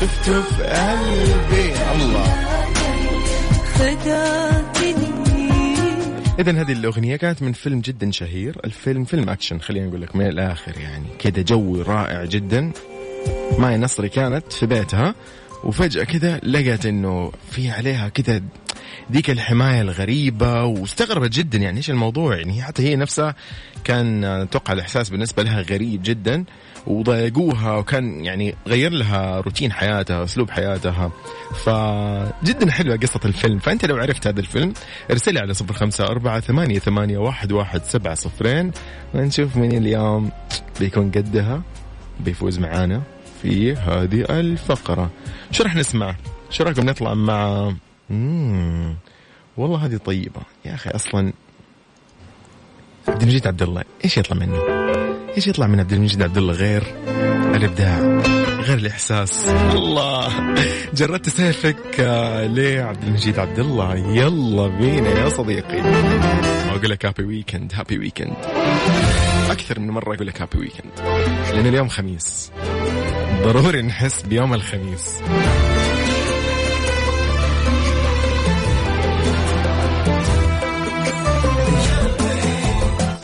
شفته 0.00 0.42
في 0.42 0.62
قلبي. 0.62 1.74
الله. 1.92 2.48
إذا 6.38 6.52
هذه 6.60 6.72
الأغنية 6.72 7.16
كانت 7.16 7.42
من 7.42 7.52
فيلم 7.52 7.80
جدا 7.80 8.10
شهير. 8.10 8.56
الفيلم 8.64 9.04
فيلم 9.04 9.28
أكشن 9.28 9.58
خلينا 9.58 9.86
نقول 9.86 10.02
لك 10.02 10.16
من 10.16 10.26
الآخر 10.26 10.78
يعني. 10.78 11.06
كذا 11.18 11.42
جو 11.42 11.82
رائع 11.82 12.24
جدا. 12.24 12.72
مايا 13.58 13.76
نصري 13.78 14.08
كانت 14.08 14.52
في 14.52 14.66
بيتها 14.66 15.14
وفجأة 15.64 16.04
كذا 16.04 16.38
لقت 16.38 16.86
إنه 16.86 17.32
في 17.50 17.70
عليها 17.70 18.08
كذا 18.08 18.42
ذيك 19.12 19.30
الحماية 19.30 19.80
الغريبة 19.80 20.64
واستغربت 20.64 21.32
جدا 21.32 21.58
يعني 21.58 21.76
إيش 21.76 21.90
الموضوع 21.90 22.36
يعني. 22.36 22.62
حتى 22.62 22.82
هي 22.82 22.96
نفسها 22.96 23.34
كان 23.84 24.24
أتوقع 24.24 24.72
الإحساس 24.72 25.10
بالنسبة 25.10 25.42
لها 25.42 25.62
غريب 25.62 26.02
جدا. 26.02 26.44
وضايقوها 26.88 27.76
وكان 27.76 28.24
يعني 28.24 28.54
غير 28.66 28.92
لها 28.92 29.40
روتين 29.40 29.72
حياتها 29.72 30.24
أسلوب 30.24 30.50
حياتها. 30.50 31.10
فجدا 31.64 32.70
حلوة 32.70 32.96
قصة 32.96 33.20
الفيلم. 33.24 33.58
فأنت 33.58 33.84
لو 33.84 33.96
عرفت 33.96 34.26
هذا 34.26 34.40
الفيلم 34.40 34.72
ارسلي 35.10 35.40
على 35.40 35.54
صفر 35.54 35.74
خمسة 35.74 36.04
أربعة 36.04 36.40
ثمانية, 36.40 36.78
ثمانية 36.78 37.18
واحد, 37.18 37.52
واحد 37.52 37.84
سبعة 37.84 38.14
صفرين. 38.14 38.72
ونشوف 39.14 39.56
من 39.56 39.76
اليوم 39.76 40.30
بيكون 40.80 41.10
قدها 41.10 41.62
بيفوز 42.20 42.58
معانا 42.58 43.02
في 43.42 43.74
هذه 43.74 44.24
الفقرة. 44.30 45.10
شو 45.50 45.62
راح 45.62 45.76
نسمع؟ 45.76 46.14
شو 46.50 46.64
رايكم 46.64 46.84
نطلع 46.84 47.14
مع 47.14 47.72
مم. 48.10 48.96
والله 49.56 49.84
هذه 49.86 49.96
طيبة. 49.96 50.40
يا 50.64 50.74
أخي 50.74 50.90
أصلا 50.90 51.32
عبد 53.08 53.22
المجيد 53.22 53.46
عبد 53.46 53.62
الله. 53.62 53.84
إيش 54.04 54.18
يطلع 54.18 54.36
منه؟ 54.36 54.77
إيش 55.36 55.46
يطلع 55.46 55.66
من 55.66 55.80
عبد 55.80 55.92
المجيد 55.92 56.22
عبد 56.22 56.38
الله 56.38 56.52
غير 56.52 56.82
الإبداع 57.54 57.98
غير 58.60 58.78
الإحساس؟ 58.78 59.48
الله. 59.48 60.54
جردت 60.94 61.28
سيفك 61.28 62.00
آه، 62.00 62.46
ليه 62.46 62.82
عبد 62.82 63.04
المجيد 63.04 63.38
عبد 63.38 63.58
الله. 63.58 63.94
يلا 63.96 64.66
بينا 64.66 65.10
يا 65.10 65.28
صديقي. 65.28 65.80
واقول 66.68 66.90
لك 66.90 67.06
happy 67.06 67.24
weekend 67.24 67.72
happy 67.74 67.98
weekend 67.98 68.36
أكثر 69.50 69.80
من 69.80 69.90
مرة 69.90 70.14
أقول 70.14 70.26
لك 70.26 70.42
happy 70.42 70.58
weekend 70.58 70.92
لأن 71.52 71.66
اليوم 71.66 71.88
خميس. 71.88 72.50
ضروري 73.42 73.82
نحس 73.82 74.22
بيوم 74.22 74.54
الخميس. 74.54 75.20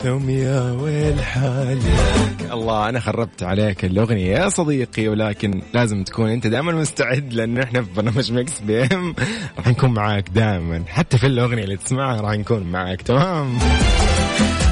ثم 0.05 0.29
يا 0.29 0.71
ويل 0.71 1.21
حالك 1.23 2.51
الله 2.51 2.89
أنا 2.89 2.99
خربت 2.99 3.43
عليك 3.43 3.85
الأغنية 3.85 4.37
يا 4.37 4.49
صديقي 4.49 5.07
ولكن 5.07 5.61
لازم 5.73 6.03
تكون 6.03 6.29
أنت 6.29 6.47
دائما 6.47 6.71
مستعد 6.71 7.33
لأن 7.33 7.57
إحنا 7.57 7.81
في 7.81 7.87
برنامج 7.95 8.31
Mix 8.33 8.59
PM. 8.59 9.15
راح 9.57 9.67
نكون 9.67 9.89
معاك 9.93 10.29
دائما. 10.29 10.83
حتى 10.87 11.17
في 11.17 11.27
الأغنية 11.27 11.63
اللي 11.63 11.77
تسمعها 11.77 12.21
راح 12.21 12.31
نكون 12.31 12.63
معاك 12.63 13.01
تمام؟ 13.01 13.57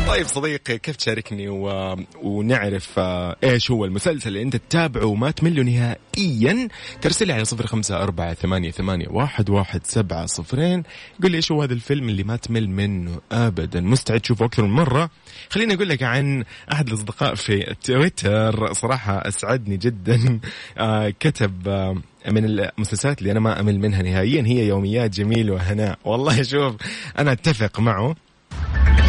طيب 0.07 0.27
صديقي 0.27 0.77
كيف 0.77 0.95
تشاركني 0.95 1.49
و... 1.49 1.95
ونعرف 2.21 2.99
آه، 2.99 3.35
إيش 3.43 3.71
هو 3.71 3.85
المسلسل 3.85 4.29
اللي 4.29 4.41
أنت 4.41 4.55
تتابعه 4.55 5.05
وما 5.05 5.31
تمله 5.31 5.63
نهائيا؟ 5.63 6.67
ترسل 7.01 7.27
لي 7.27 7.33
على 7.33 7.45
صفر 7.45 7.67
خمسة 7.67 8.03
أربعة 8.03 8.33
ثمانية, 8.33 8.71
ثمانية 8.71 9.07
واحد, 9.09 9.49
واحد 9.49 9.85
سبعة 9.85 10.25
صفرين. 10.25 10.83
قل 11.23 11.31
لي 11.31 11.37
إيش 11.37 11.51
هو 11.51 11.61
هذا 11.61 11.73
الفيلم 11.73 12.09
اللي 12.09 12.23
ما 12.23 12.35
تمل 12.35 12.69
منه 12.69 13.21
ابدا. 13.31 13.81
مستعد 13.81 14.19
تشوفه 14.19 14.45
أكثر 14.45 14.63
من 14.63 14.71
مرة؟ 14.71 15.09
خليني 15.49 15.73
أقول 15.73 15.89
لك 15.89 16.03
عن 16.03 16.43
أحد 16.71 16.87
الأصدقاء 16.87 17.35
في 17.35 17.75
تويتر. 17.83 18.73
صراحة 18.73 19.17
أسعدني 19.17 19.77
جدا. 19.77 20.39
آه 20.77 21.09
كتب 21.19 21.67
آه 21.67 21.97
من 22.27 22.45
المسلسلات 22.45 23.19
اللي 23.19 23.31
أنا 23.31 23.39
ما 23.39 23.59
أمل 23.59 23.79
منها 23.79 24.01
نهائيا. 24.01 24.43
هي 24.45 24.67
يوميات 24.67 25.11
جميل 25.11 25.51
وهناء. 25.51 25.99
والله 26.05 26.43
شوف 26.43 26.75
أنا 27.19 27.31
أتفق 27.31 27.79
معه. 27.79 28.15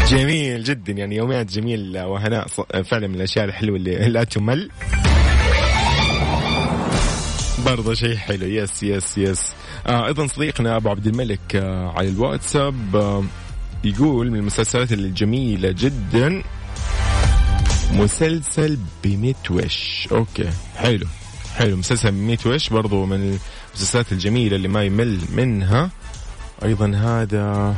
جميل 0.09 0.65
جدا 0.65 0.93
يعني 0.93 1.17
يوميات 1.17 1.51
جميل 1.51 1.99
وهناء 1.99 2.47
فعلا 2.83 3.07
من 3.09 3.15
الأشياء 3.15 3.45
الحلوة 3.45 3.77
اللي 3.77 4.09
لا 4.09 4.25
تمل. 4.25 4.71
برضه 7.67 7.95
شيء 7.95 8.17
حلو 8.17 8.47
yes 8.47 8.83
yes 8.83 9.19
yes. 9.19 9.53
آه 9.87 10.07
أيضا 10.07 10.27
صديقنا 10.27 10.77
أبو 10.77 10.89
عبد 10.89 11.07
الملك 11.07 11.57
آه 11.57 11.93
على 11.97 12.09
الواتساب 12.09 12.97
آه 12.97 13.25
يقول 13.85 14.31
من 14.31 14.39
المسلسلات 14.39 14.93
الجميلة 14.93 15.71
جدا 15.71 16.43
مسلسل 17.93 18.79
بميت 19.05 19.51
وش. 19.51 20.09
okay 20.13 20.51
حلو 20.77 21.07
حلو. 21.57 21.77
مسلسل 21.77 22.11
بميت 22.11 22.47
وش 22.47 22.69
برضو 22.69 23.07
من 23.07 23.39
المسلسلات 23.73 24.13
الجميلة 24.13 24.57
اللي 24.57 24.69
ما 24.69 24.83
يمل 24.85 25.19
منها. 25.37 25.91
أيضا 26.65 26.93
هذا 26.97 27.75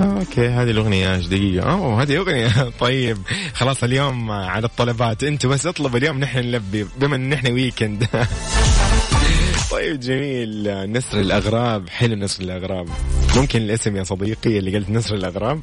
okay 0.00 0.48
هذه 0.48 0.70
الأغنية 0.70 1.14
إيش 1.14 1.26
دقيقة. 1.26 1.72
أوه 1.72 2.02
هذه 2.02 2.16
أغنية. 2.16 2.48
طيب 2.80 3.18
خلاص 3.54 3.84
اليوم 3.84 4.30
على 4.30 4.66
الطلبات. 4.66 5.24
أنتوا 5.24 5.50
بس 5.50 5.66
اطلبوا 5.66 5.98
اليوم 5.98 6.18
نحن 6.18 6.38
نلبي 6.38 6.86
بما 6.98 7.16
إن 7.16 7.28
نحن 7.28 7.52
weekend 7.52 8.06
طيب 9.70 10.00
جميل. 10.00 10.92
نسر 10.92 11.20
الأغراب 11.20 11.88
حلو 11.88 12.16
نسر 12.16 12.42
الأغراب. 12.42 12.88
ممكن 13.36 13.62
الاسم 13.62 13.96
يا 13.96 14.02
صديقي 14.02 14.58
اللي 14.58 14.76
قلت 14.76 14.90
نسر 14.90 15.14
الأغراب. 15.14 15.60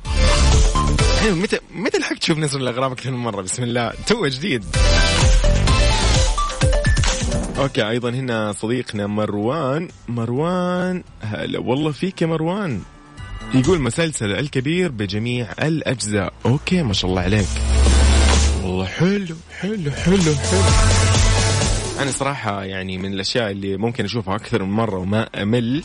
حلو 1.22 1.36
متى 1.36 1.60
متى 1.76 1.98
لحقت 1.98 2.18
تشوف 2.18 2.38
نسر 2.38 2.60
الأغراب 2.60 2.92
أكثر 2.92 3.12
من 3.12 3.18
مره 3.18 3.42
بسم 3.42 3.64
الله. 3.64 3.92
تو 4.08 4.28
جديد. 4.28 4.64
okay 7.58 7.90
أيضا 7.90 8.10
هنا 8.10 8.52
صديقنا 8.52 9.08
مروان. 9.08 9.88
مروان 10.08 11.04
هلا 11.22 11.60
والله 11.60 11.92
فيك 11.92 12.22
يا 12.22 12.28
مروان. 12.28 12.82
يقول 13.54 13.82
مسلسل 13.82 14.32
الكبير 14.32 14.92
بجميع 14.92 15.52
الأجزاء. 15.62 16.34
okay 16.46 16.84
ما 16.84 16.94
شاء 16.94 17.10
الله 17.12 17.22
عليك. 17.22 17.48
والله 18.64 18.86
حلو 18.86 19.36
حلو 19.60 19.92
حلو 19.92 20.36
حلو. 20.36 20.62
أنا 22.00 22.12
صراحة 22.12 22.64
يعني 22.64 22.98
من 22.98 23.14
الأشياء 23.14 23.52
اللي 23.52 23.78
ممكن 23.78 24.06
أشوفها 24.06 24.36
أكثر 24.36 24.64
من 24.64 24.72
مرة 24.72 24.98
وما 24.98 25.30
أمل. 25.42 25.84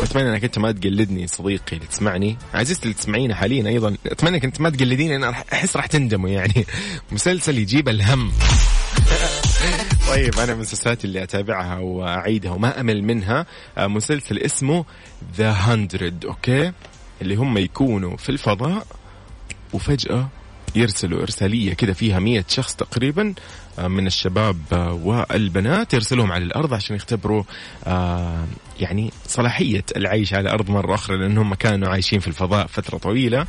وأتمنى 0.00 0.30
إنك 0.30 0.44
أنت 0.44 0.58
ما 0.58 0.72
تقلدني 0.72 1.26
صديقي 1.26 1.76
اللي 1.76 1.86
تسمعني. 1.86 2.36
عزيزتي 2.54 2.82
اللي 2.82 2.94
تسمعينا 2.94 3.34
حاليا 3.34 3.68
أيضا 3.68 3.96
أتمنى 4.06 4.36
إنك 4.36 4.44
أنت 4.44 4.60
ما 4.60 4.70
تقلديني 4.70 5.16
أنا 5.16 5.30
أحس 5.52 5.76
راح 5.76 5.86
تندموا 5.86 6.28
يعني. 6.28 6.66
مسلسل 7.12 7.58
يجيب 7.58 7.88
الهم. 7.88 8.32
طيب 10.06 10.34
أنا 10.34 10.44
من 10.46 10.52
المسلسلات 10.52 11.04
اللي 11.04 11.22
أتابعها 11.22 11.78
وأعيدها 11.78 12.50
وما 12.50 12.80
أمل 12.80 13.02
منها 13.02 13.46
آه، 13.78 13.86
مسلسل 13.86 14.38
اسمه 14.38 14.84
ذا 15.36 15.50
هندرد 15.50 16.24
أوكي؟ 16.24 16.72
اللي 17.22 17.34
هم 17.34 17.58
يكونوا 17.58 18.16
في 18.16 18.28
الفضاء 18.28 18.86
وفجأة 19.72 20.28
يرسلوا 20.74 21.22
إرسالية 21.22 21.74
كذا 21.74 21.92
فيها 21.92 22.18
مية 22.18 22.44
شخص 22.48 22.74
تقريبا 22.74 23.34
آه، 23.78 23.88
من 23.88 24.06
الشباب 24.06 24.56
آه، 24.72 24.92
والبنات 24.92 25.94
يرسلوهم 25.94 26.32
على 26.32 26.44
الأرض 26.44 26.74
عشان 26.74 26.96
يختبروا 26.96 27.42
يعني 28.80 29.12
صلاحية 29.26 29.84
العيش 29.96 30.34
على 30.34 30.42
الأرض 30.48 30.70
مرة 30.70 30.94
أخرى 30.94 31.16
لأنهم 31.16 31.54
كانوا 31.54 31.88
عايشين 31.88 32.20
في 32.20 32.28
الفضاء 32.28 32.66
فترة 32.66 32.98
طويلة. 32.98 33.46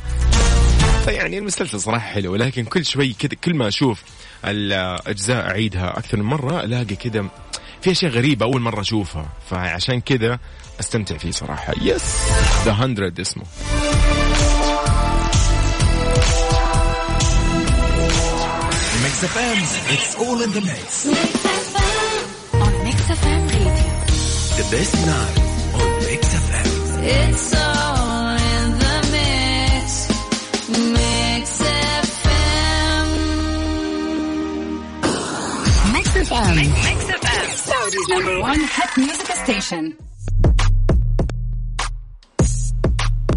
فيعني 1.04 1.38
المسلسل 1.38 1.80
صراحة 1.80 2.08
حلو 2.08 2.32
ولكن 2.32 2.64
كل 2.64 2.84
شوي 2.84 3.12
كذا 3.12 3.30
كل 3.44 3.54
ما 3.54 3.68
أشوف 3.68 4.02
الأجزاء 4.44 5.50
أعيدها 5.50 5.98
أكثر 5.98 6.16
من 6.16 6.24
مرة 6.24 6.60
ألاقي 6.64 6.96
كذا 6.96 7.24
في 7.82 7.90
أشياء 7.90 8.12
غريبة 8.12 8.46
أول 8.46 8.60
مرة 8.60 8.80
أشوفها. 8.80 9.28
فعشان 9.50 10.00
كذا 10.00 10.38
أستمتع 10.80 11.16
فيه 11.16 11.30
صراحة. 11.30 11.72
yes 11.82 12.16
The 12.64 12.72
Hundred 12.72 13.20
اسمه. 13.20 13.44
Mix 19.02 19.24
FM 19.24 19.62
it's 19.94 20.16
all 20.16 20.42
in 20.42 20.50
the 20.50 20.60
mix 20.60 21.06
On 22.52 22.72
Mix 22.86 23.00
FM 23.20 23.52
Radio. 23.52 24.12
ذا 24.58 24.70
بيست 24.78 24.94
نايت 24.96 25.38
اون 25.74 25.90
ميكس 26.10 26.26
اف 26.34 26.54
ام 26.54 26.68
It's 27.08 27.77
Mix 36.28 36.36
FM. 36.40 36.56
Mix 36.56 37.00
FM. 37.22 37.46
Saudi's 37.68 38.08
number 38.14 38.34
one 38.40 38.60
hit 38.60 38.90
music 38.96 39.28
station. 39.44 39.84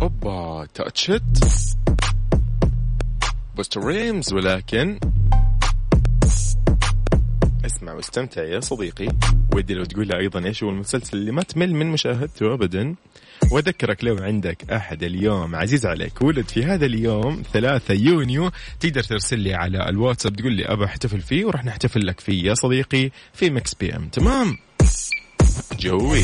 اوبا 0.01 0.67
تاتشت 0.73 1.23
بوستر 3.55 3.85
ريمز 3.85 4.33
ولكن 4.33 4.99
اسمع 7.65 7.93
واستمتع 7.93 8.43
يا 8.43 8.59
صديقي 8.59 9.07
ودي 9.55 9.73
لو 9.73 9.83
تقول 9.83 10.07
لي 10.07 10.17
أيضا 10.17 10.45
إيش 10.45 10.63
هو 10.63 10.69
المسلسل 10.69 11.17
اللي 11.17 11.31
ما 11.31 11.43
تمل 11.43 11.73
من 11.75 11.87
مشاهدته 11.91 12.53
ابدا 12.53 12.95
وأذكرك 13.51 14.03
لو 14.03 14.17
عندك 14.17 14.71
أحد 14.71 15.03
اليوم 15.03 15.55
عزيز 15.55 15.85
عليك 15.85 16.21
ولد 16.21 16.47
في 16.47 16.63
هذا 16.63 16.85
اليوم 16.85 17.43
3 17.53 17.93
يونيو 17.93 18.51
تقدر 18.79 19.03
ترسل 19.03 19.39
لي 19.39 19.53
على 19.53 19.89
الواتساب 19.89 20.35
تقول 20.35 20.53
لي 20.53 20.65
ابى 20.65 20.85
أحتفل 20.85 21.21
فيه 21.21 21.45
وراح 21.45 21.65
نحتفل 21.65 22.07
لك 22.07 22.19
فيه 22.19 22.43
يا 22.43 22.53
صديقي 22.53 23.11
في 23.33 23.49
Mix 23.49 23.73
PM. 23.73 24.07
تمام؟ 24.07 24.57
جوي 25.79 26.23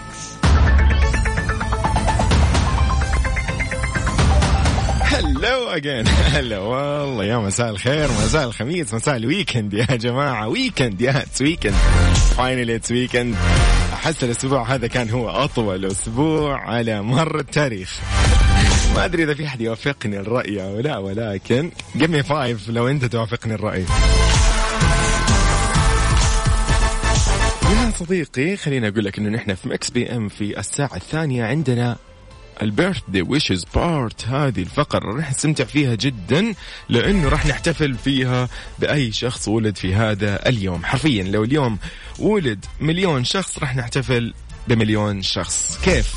hello 5.41 5.69
again 5.69 6.07
هلا 6.07 6.59
والله 6.59 7.25
يا 7.25 7.37
مساء 7.37 7.69
الخير 7.69 8.11
مساء 8.11 8.43
الخميس 8.43 8.93
مساء 8.93 9.15
ال 9.15 9.22
weekend 9.22 9.73
يا 9.73 9.85
جماعة. 9.85 10.47
weekend 10.47 11.01
yeah 11.01 11.21
it's 11.21 11.41
weekend 11.41 11.73
finally 12.37 12.75
it's 12.75 12.91
weekend 12.91 13.35
أحس 13.93 14.23
الأسبوع 14.23 14.63
هذا 14.63 14.87
كان 14.87 15.09
هو 15.09 15.29
أطول 15.29 15.85
أسبوع 15.85 16.59
على 16.69 17.01
مر 17.01 17.39
التاريخ. 17.39 17.99
ما 18.95 19.05
أدري 19.05 19.23
إذا 19.23 19.33
في 19.33 19.45
أحد 19.45 19.61
يوافقني 19.61 20.19
الرأي 20.19 20.63
أو 20.63 20.79
لا 20.79 20.97
ولكن 20.97 21.71
gimme 21.97 22.21
five 22.21 22.69
لو 22.69 22.87
أنت 22.87 23.05
توافقني 23.05 23.53
الرأي. 23.53 23.85
يا 27.63 27.91
صديقي 27.99 28.57
خليني 28.57 28.87
أقول 28.87 29.05
لك 29.05 29.17
إنه 29.17 29.29
نحن 29.29 29.55
في 29.55 29.69
Mix 29.69 29.89
PM 29.89 30.29
في 30.29 30.59
الساعة 30.59 30.95
الثانية 30.95 31.45
عندنا 31.45 31.97
ال 32.61 33.01
birthday 33.07 33.21
wishes 33.21 33.65
part 33.75 34.27
هذه 34.27 34.61
الفقرة 34.61 35.15
راح 35.15 35.31
نستمتع 35.31 35.63
فيها 35.63 35.95
جدا 35.95 36.53
لأنه 36.89 37.29
راح 37.29 37.45
نحتفل 37.45 37.95
فيها 37.95 38.49
بأي 38.79 39.11
شخص 39.11 39.47
ولد 39.47 39.77
في 39.77 39.95
هذا 39.95 40.49
اليوم. 40.49 40.85
حرفيا 40.85 41.23
لو 41.23 41.43
اليوم 41.43 41.77
ولد 42.19 42.65
مليون 42.81 43.23
شخص 43.23 43.59
راح 43.59 43.75
نحتفل 43.75 44.33
بمليون 44.67 45.21
شخص. 45.21 45.79
كيف؟ 45.83 46.13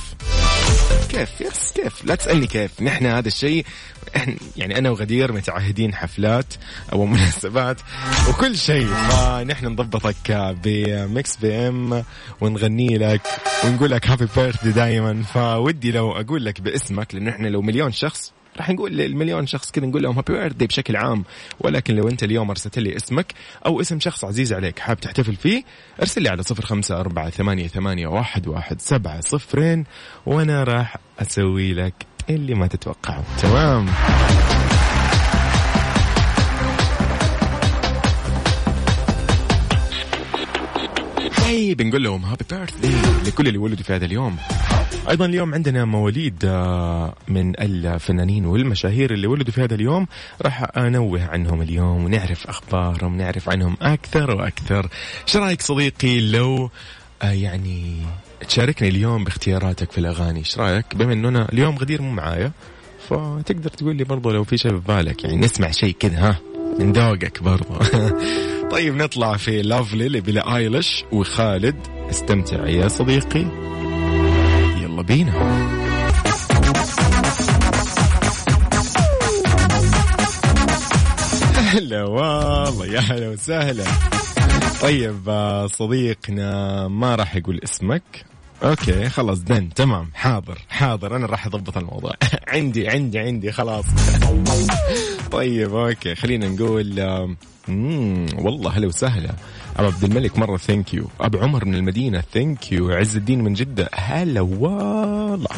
كيف؟ 1.09 1.41
yes 1.41 1.73
كيف؟ 1.73 2.05
لا 2.05 2.15
تسألني 2.15 2.47
كيف. 2.47 2.83
نحن 2.83 3.07
هذا 3.07 3.29
الشيء 3.29 3.67
يعني 4.57 4.79
أنا 4.79 4.91
وغدير 4.91 5.33
متعهدين 5.33 5.95
حفلات 5.95 6.55
أو 6.93 7.07
مناسبات 7.07 7.81
وكل 8.29 8.57
شيء. 8.57 8.87
فنحن 8.87 9.67
نضبطك 9.67 10.55
ب 10.65 11.37
Mix 11.37 11.55
PM 11.69 12.05
ونغني 12.41 12.99
لك 12.99 13.23
ونقول 13.65 13.91
لك 13.91 14.09
happy 14.09 14.27
birthday 14.37 14.73
دائما 14.73 15.23
فودي 15.23 15.93
لو 15.93 16.13
أقول 16.13 16.45
لك 16.45 16.61
باسمك 16.61 17.15
لأنه 17.15 17.31
إحنا 17.31 17.49
لو 17.49 17.63
مليون 17.63 17.93
شخص 17.93 18.33
راح 18.57 18.71
نقول 18.71 18.93
للمليون 18.93 19.47
شخص 19.47 19.71
كذا 19.71 19.87
نقول 19.87 20.03
لهم 20.03 20.17
happy 20.17 20.33
birthday 20.33 20.67
بشكل 20.67 20.97
عام. 20.97 21.25
ولكن 21.61 21.95
لو 21.95 22.09
أنت 22.09 22.23
اليوم 22.23 22.51
أرسلت 22.51 22.79
لي 22.79 22.97
اسمك 22.97 23.35
أو 23.67 23.81
اسم 23.81 24.01
شخص 24.01 24.25
عزيز 24.25 24.53
عليك 24.53 24.79
حاب 24.79 25.01
تحتفل 25.01 25.37
فيه 25.37 25.63
ارسل 26.01 26.23
لي 26.23 26.29
على 26.29 26.43
صفر 26.43 26.65
خمسة 26.67 27.01
أربعة 27.01 27.31
ثمانية, 27.31 27.67
ثمانية 27.69 28.07
واحد, 28.07 28.49
واحد 28.49 28.81
سبعة 28.81 29.21
صفرين 29.21 29.85
وأنا 30.27 30.65
راح 30.65 30.97
أسوي 31.19 31.75
لك 31.75 31.95
اللي 32.31 32.55
ما 32.55 32.67
تتوقعه. 32.67 33.25
تمام. 33.43 33.87
هاي 41.45 41.75
بنقول 41.75 42.05
لهم 42.05 42.25
هابي 42.25 42.45
بيرثدي 42.51 42.93
لكل 43.27 43.49
اللي 43.49 43.59
ولدوا 43.59 43.85
في 43.85 43.93
هذا 43.93 44.05
اليوم. 44.05 44.37
أيضا 45.11 45.27
اليوم 45.27 45.55
عندنا 45.55 45.85
مواليد 45.85 46.45
آه، 46.45 47.15
من 47.29 47.61
الفنانين 47.61 48.47
والمشاهير 48.47 49.15
اللي 49.15 49.27
ولدوا 49.27 49.53
في 49.53 49.63
هذا 49.63 49.75
اليوم. 49.75 50.07
راح 50.43 50.67
أنوه 50.77 51.25
عنهم 51.25 51.63
اليوم 51.63 52.05
ونعرف 52.05 52.47
أخبارهم 52.47 53.17
نعرف 53.17 53.49
عنهم 53.49 53.77
أكثر 53.83 54.31
وأكثر. 54.31 54.89
إيش 55.29 55.37
رأيك 55.37 55.63
صديقي 55.63 56.21
لو 56.21 56.71
آه، 57.23 57.31
يعني 57.31 57.97
تشاركني 58.49 58.89
اليوم 58.89 59.25
باختياراتك 59.25 59.93
في 59.93 59.99
الأغاني 59.99 60.39
إيش 60.39 60.59
رأيك؟ 60.59 60.95
بما 60.95 61.13
انه 61.13 61.29
أنا 61.29 61.49
اليوم 61.53 61.79
غدير 61.79 62.03
مو 62.03 62.11
معايا 62.11 62.53
فتقدر 63.09 63.71
تقول 63.71 63.97
لي 63.97 64.05
برضو 64.05 64.31
لو 64.31 64.45
في 64.45 64.59
شيء 64.59 64.71
في 64.71 64.83
بالك 64.89 65.25
يعني 65.25 65.37
نسمع 65.37 65.71
شيء 65.71 65.97
كذا 66.01 66.19
ها 66.19 66.39
من 66.79 66.93
ذوقك 66.93 67.43
برضو. 67.43 67.75
طيب 68.73 68.97
نطلع 68.97 69.37
في 69.37 69.63
لافلي 69.63 70.09
لبلا 70.09 70.57
ايلش 70.57 71.05
وخالد. 71.13 71.77
استمتع 72.11 72.67
يا 72.67 72.89
صديقي. 72.89 73.47
يلا 74.83 75.03
بينا. 75.03 75.33
هلا 81.75 82.05
والله 82.05 82.87
يا 82.87 83.01
هلا 83.01 83.29
وسهلا. 83.29 83.85
طيب 84.83 85.29
آه، 85.29 85.67
صديقنا 85.67 86.89
ما 86.89 87.15
راح 87.15 87.37
يقول 87.37 87.61
اسمك. 87.65 88.03
okay 88.63 89.09
خلاص 89.09 89.39
done 89.39 89.69
تمام. 89.75 90.11
حاضر 90.15 90.59
حاضر. 90.69 91.17
أنا 91.17 91.27
راح 91.27 91.47
أضبط 91.47 91.77
الموضوع. 91.77 92.13
عندي 92.49 92.89
عندي 92.89 93.19
عندي 93.19 93.53
خلاص. 93.53 93.85
طيب 95.33 95.75
okay 95.75 96.15
خلينا 96.15 96.49
نقول 96.49 97.01
آم، 97.01 97.37
مم 97.69 98.27
والله 98.39 98.71
هلا 98.71 98.87
وسهلا. 98.87 99.31
أبو 99.77 99.87
عبد 99.87 100.05
الملك 100.05 100.39
مرة 100.39 100.57
thank 100.57 100.95
you 100.95 101.09
أبو 101.21 101.39
عمر 101.39 101.65
من 101.65 101.75
المدينة 101.75 102.23
thank 102.33 102.73
you 102.73 102.91
عز 102.93 103.17
الدين 103.17 103.45
من 103.45 103.53
جدة 103.55 103.89
هلا 103.95 104.41
والله. 104.41 105.49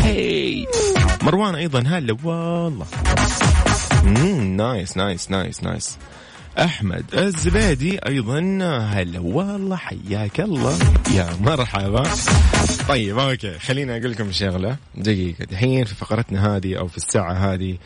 هي 0.00 0.66
مروان 1.22 1.54
أيضا 1.54 1.80
هلا 1.86 2.16
والله. 2.24 2.86
مم 4.04 4.56
nice 4.56 4.96
nice 4.96 5.30
nice 5.30 5.62
nice 5.64 5.98
أحمد 6.60 7.04
الزبيدي 7.14 7.98
أيضا. 7.98 8.40
هلا 8.92 9.20
والله 9.20 9.76
حياك 9.76 10.40
الله. 10.40 10.78
يا 11.14 11.36
مرحبا. 11.40 12.02
طيب 12.88 13.18
okay 13.18 13.58
خليني 13.58 13.96
أقول 13.96 14.10
لكم 14.10 14.32
شغلة 14.32 14.76
دقيقة. 14.94 15.44
دحين 15.44 15.84
في 15.84 15.94
فقرتنا 15.94 16.56
هذه 16.56 16.78
أو 16.78 16.88
في 16.88 16.96
الساعة 16.96 17.32
هذه 17.32 17.78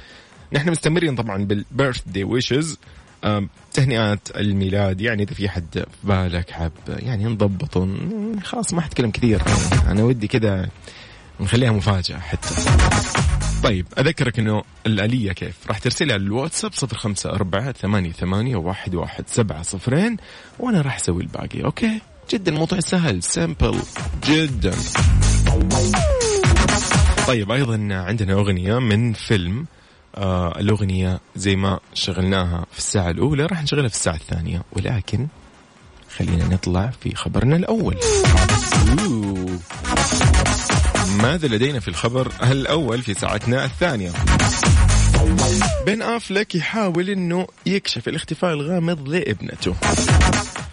نحن 0.53 0.71
مستمرين 0.71 1.17
طبعا 1.17 1.45
بال 1.45 2.03
birthday 2.07 2.25
wishes 2.25 2.79
تهنئات 3.73 4.29
الميلاد. 4.37 5.01
يعني 5.01 5.23
إذا 5.23 5.35
في 5.35 5.49
حد 5.49 5.65
في 5.73 6.07
بالك 6.09 6.51
حاب 6.51 6.73
يعني 6.89 7.25
نضبط 7.25 7.89
خلاص 8.45 8.75
ما 8.75 8.81
حتكلم 8.81 9.11
كثير. 9.11 9.43
أنا 9.89 10.03
ودي 10.03 10.27
كذا 10.29 10.69
نخليها 11.41 11.73
مفاجأة 11.73 12.19
حتى. 12.19 12.55
طيب 13.65 13.87
أذكرك 13.99 14.39
أنه 14.39 14.63
الآلية 14.87 15.33
كيف؟ 15.33 15.55
راح 15.69 15.79
ترسلها 15.79 16.15
على 16.15 16.23
الواتساب 16.23 16.73
صفر 16.73 16.97
خمسة 16.97 17.31
أربعة 17.31 17.73
ثمانية, 17.73 18.13
ثمانية 18.13 18.57
واحد, 18.57 18.95
واحد 18.95 19.25
سبعة 19.29 19.63
صفرين 19.63 20.17
وأنا 20.59 20.81
راح 20.81 20.97
أسوي 20.97 21.23
الباقي 21.23 21.65
okay؟ 21.65 22.01
جدا 22.31 22.53
الموضوع 22.53 22.81
سهل 22.81 23.23
simple 23.23 23.79
جدا. 24.27 24.75
طيب 27.27 27.53
أيضا 27.53 27.89
عندنا 27.91 28.33
أغنية 28.33 28.79
من 28.79 29.13
فيلم 29.13 29.67
آه 30.15 30.61
الأغنية 30.61 31.21
زي 31.37 31.57
ما 31.57 31.81
شغلناها 31.95 32.67
في 32.73 32.79
الساعة 32.79 33.11
الأولى 33.11 33.47
راح 33.47 33.63
نشغلها 33.63 33.89
في 33.89 33.95
الساعة 33.95 34.17
الثانية 34.17 34.63
ولكن 34.73 35.27
خلينا 36.17 36.49
نطلع 36.49 36.91
في 37.01 37.15
خبرنا 37.15 37.57
الأول. 37.57 37.95
أوه. 37.95 39.14
ماذا 41.23 41.49
لدينا 41.49 41.81
في 41.81 41.89
الخبر 41.89 42.33
الأول 42.43 43.03
في 43.03 43.15
ساعتنا 43.15 43.65
الثانية؟ 43.65 44.13
بن 45.87 46.03
أفلك 46.03 46.55
يحاول 46.55 47.11
أنه 47.11 47.47
يكشف 47.67 48.09
الاختفاء 48.09 48.53
الغامض 48.53 49.09
لابنته. 49.09 49.75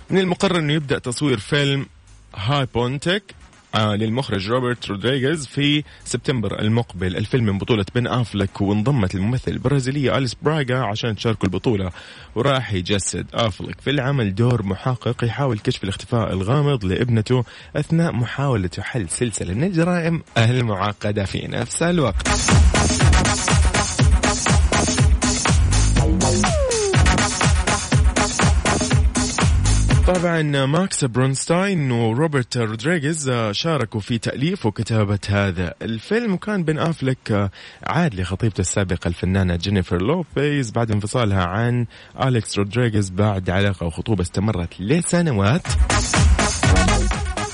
من 0.10 0.18
المقرر 0.18 0.60
أنه 0.60 0.74
يبدأ 0.74 1.00
تصوير 1.00 1.40
فيلم 1.40 1.86
هاي 2.36 2.68
بونتك 2.74 3.24
للمخرج 3.76 4.50
روبرت 4.50 4.88
رودريغيز 4.88 5.48
في 5.48 5.84
سبتمبر 6.06 6.60
المقبل. 6.60 7.18
الفيلم 7.18 7.46
من 7.46 7.58
بطولة 7.58 7.86
بن 7.96 8.08
أفلك 8.08 8.62
وانضمت 8.62 9.16
الممثل 9.16 9.52
البرازيلية 9.52 10.18
أليس 10.18 10.36
براغا 10.42 10.78
عشان 10.86 11.16
تشاركوا 11.16 11.46
البطولة. 11.46 11.92
وراح 12.36 12.74
يجسد 12.74 13.26
أفلك 13.34 13.82
في 13.82 13.90
العمل 13.90 14.36
دور 14.36 14.64
محقق 14.64 15.24
يحاول 15.24 15.60
كشف 15.60 15.84
الاختفاء 15.84 16.34
الغامض 16.34 16.86
لابنته 16.86 17.44
أثناء 17.76 18.12
محاولته 18.12 18.82
حل 18.82 19.10
سلسلة 19.10 19.54
من 19.54 19.64
الجرائم 19.64 20.22
المعقدة 20.38 21.26
في 21.26 21.48
نفس 21.48 21.84
الوقت. 21.84 22.28
طبعا 30.08 30.66
ماكس 30.66 31.06
برونستاين 31.06 31.92
وروبرت 31.92 32.58
رودريغيز 32.58 33.32
شاركوا 33.52 34.00
في 34.00 34.18
تأليف 34.18 34.66
وكتابة 34.66 35.20
هذا 35.30 35.74
الفيلم. 35.82 36.34
وكان 36.34 36.64
بن 36.64 36.80
أفلك 36.80 37.52
عاد 37.84 38.16
لخطيبته 38.16 38.62
السابقة 38.62 39.08
الفنانة 39.08 39.56
جينيفر 39.56 40.02
لوبيز 40.02 40.72
بعد 40.72 40.92
انفصالها 40.92 41.44
عن 41.44 41.86
أليكس 42.24 42.58
رودريغيز 42.58 43.10
بعد 43.10 43.50
علاقة 43.50 43.86
وخطوبة 43.86 44.22
استمرت 44.22 44.82
لسنوات. 44.82 45.68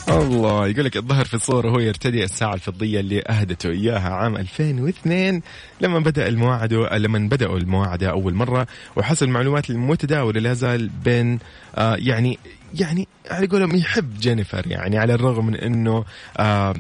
الله 0.10 0.68
يقول 0.68 0.86
لك 0.86 0.98
الظهر 0.98 1.26
في 1.26 1.34
الصورة 1.34 1.68
وهو 1.68 1.80
يرتدي 1.80 2.24
الساعة 2.24 2.54
الفضية 2.54 3.00
اللي 3.00 3.24
أهدته 3.30 3.70
إياها 3.70 4.10
عام 4.10 4.38
2002 4.38 5.42
لما 5.82 6.00
بدأ 6.00 6.28
المواعدة 6.28 6.98
لما 6.98 7.20
بدأوا 7.20 7.58
المواعدة 7.58 8.10
أول 8.10 8.34
مرة 8.34 8.68
وحسب 8.96 9.24
المعلومات 9.28 9.70
المتداولة 9.70 10.40
لا 10.40 10.54
زال 10.54 10.90
بين 10.90 11.40
آه 11.76 11.96
يعني 11.96 12.40
يعني 12.74 13.08
على 13.32 13.48
قولهم 13.48 13.76
يحب 13.76 14.20
جينيفر 14.20 14.68
يعني 14.68 14.98
على 14.98 15.14
الرغم 15.14 15.46
من 15.46 15.56
أنه 15.56 16.06
آه 16.38 16.76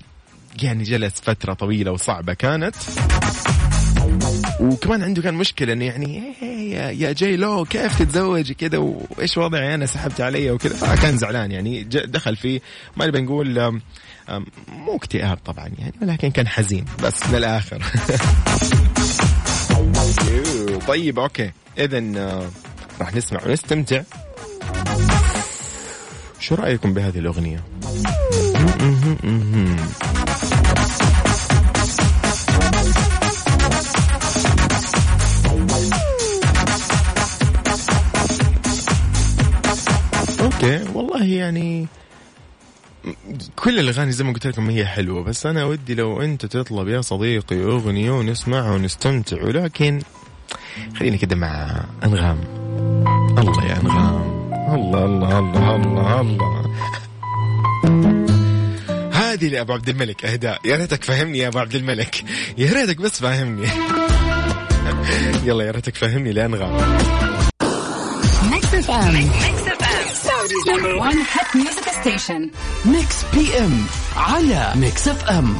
يعني 0.63 0.84
جلس 0.84 1.13
فترة 1.22 1.54
طويلة 1.54 1.92
وصعبة 1.92 2.34
كانت. 2.34 2.76
وكمان 4.60 5.04
عنده 5.04 5.22
كان 5.22 5.34
مشكلة 5.34 5.74
إنه 5.74 5.86
يعني 5.86 6.34
إيه 6.41 6.74
يا 7.02 7.12
جاي 7.12 7.38
لو 7.38 7.65
كيف 7.65 8.00
تتزوجي 8.00 8.54
كذا 8.54 8.78
وإيش 8.78 9.38
وضعي 9.38 9.76
أنا؟ 9.76 9.86
سحبت 9.86 10.22
علي 10.22 10.52
وكذا 10.52 10.76
فكان 10.76 11.17
زعلان 11.17 11.52
يعني 11.52 11.84
دخل 11.84 12.36
في 12.36 12.62
ما 12.98 13.06
نبي 13.06 13.22
نقول 13.22 13.80
مو 14.67 14.96
اكتئاب 14.96 15.38
طبعا 15.38 15.72
يعني 15.80 15.93
ولكن 16.02 16.32
كان 16.32 16.48
حزين. 16.48 16.86
بس 17.04 17.30
للآخر. 17.30 17.84
طيب 20.88 21.20
أوكي. 21.20 21.52
اذا 21.78 22.00
راح 23.00 23.15
نسمع 23.15 23.39
ونستمتع. 23.46 24.02
شو 26.39 26.56
رأيكم 26.56 26.93
بهذه 26.93 27.20
الأغنية؟ 27.20 27.63
أوكي. 40.63 40.86
والله 40.93 41.24
يعني 41.24 41.88
كل 43.56 43.80
الأغاني 43.80 44.12
زي 44.12 44.24
ما 44.24 44.34
قلت 44.34 44.48
لكم 44.48 44.70
هي 44.70 44.86
حلوة 44.86 45.24
بس 45.24 45.46
أنا 45.46 45.65
ودي 45.65 45.96
لو 45.96 46.22
أنت 46.22 46.46
تطلب 46.46 46.88
يا 46.88 47.02
صديقي 47.02 47.63
أغنية 47.63 48.12
ونسمعها 48.12 48.72
ونستمتع 48.72 49.43
ولكن 49.43 50.02
خليني 51.00 51.17
كده 51.17 51.36
مع 51.36 51.84
أنغام. 52.04 52.39
الله 53.38 53.65
يا 53.65 53.78
أنغام. 53.82 54.52
الله 54.76 55.06
الله 55.06 55.39
الله 55.39 55.76
الله 55.76 56.22
الله. 56.22 56.72
هذه 59.13 59.48
لأبو 59.48 59.74
عبد 59.74 59.89
الملك 59.89 60.26
أهداء. 60.26 60.60
يا 60.65 60.76
ريتك 60.76 61.04
فهمني 61.04 61.38
يا 61.38 61.48
أبو 61.48 61.60
عبد 61.60 61.76
الملك. 61.76 62.24
يا 62.58 62.74
ريتك 62.74 62.98
بس 63.02 63.20
فاهمني 63.22 63.67
يلا 65.46 65.63
يا 65.63 65.72
ريتك 65.72 65.96
فهمني 65.96 66.32
لأنغام. 66.32 66.98
Mix 68.52 68.73
FM. 68.73 69.30
Saudi's 70.47 70.69
number 70.69 70.95
1 70.95 71.15
hit 71.15 71.56
music 71.56 71.89
station 72.02 72.50
Mix 72.86 73.26
PM 73.34 73.86
على 74.15 74.73
Mix 74.76 75.08
FM 75.08 75.56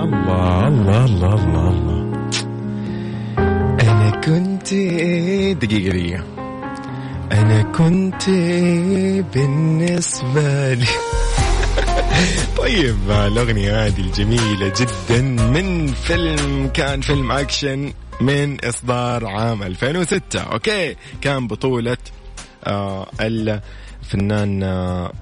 الله 0.00 0.68
الله 0.68 1.04
الله 1.04 1.34
الله 1.34 1.68
الله. 1.68 2.00
أنا 3.80 4.10
كنت 4.10 4.74
دقيقة 5.64 5.92
دقيقة. 5.92 6.24
أنا 7.32 7.62
كنت 7.62 8.30
بالنسبة 9.34 10.74
لي. 10.74 11.19
طيب 12.62 13.10
الأغنية 13.10 13.86
هذه 13.86 14.00
الجميلة 14.00 14.72
جدا 14.80 15.22
من 15.22 15.86
فيلم 15.86 16.68
كان 16.74 17.00
فيلم 17.00 17.32
أكشن 17.32 17.92
من 18.20 18.64
إصدار 18.64 19.26
عام 19.26 19.62
2006 19.62 20.40
okay 20.40 20.96
كان 21.20 21.46
بطولة 21.46 21.96
آه 22.64 23.10
الفنان 23.20 24.62
آه 24.62 25.12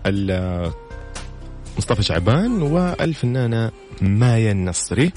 مصطفى 1.78 2.02
شعبان 2.02 2.62
والفنانة 2.62 3.70
مايا 4.00 4.52
النصري. 4.52 5.12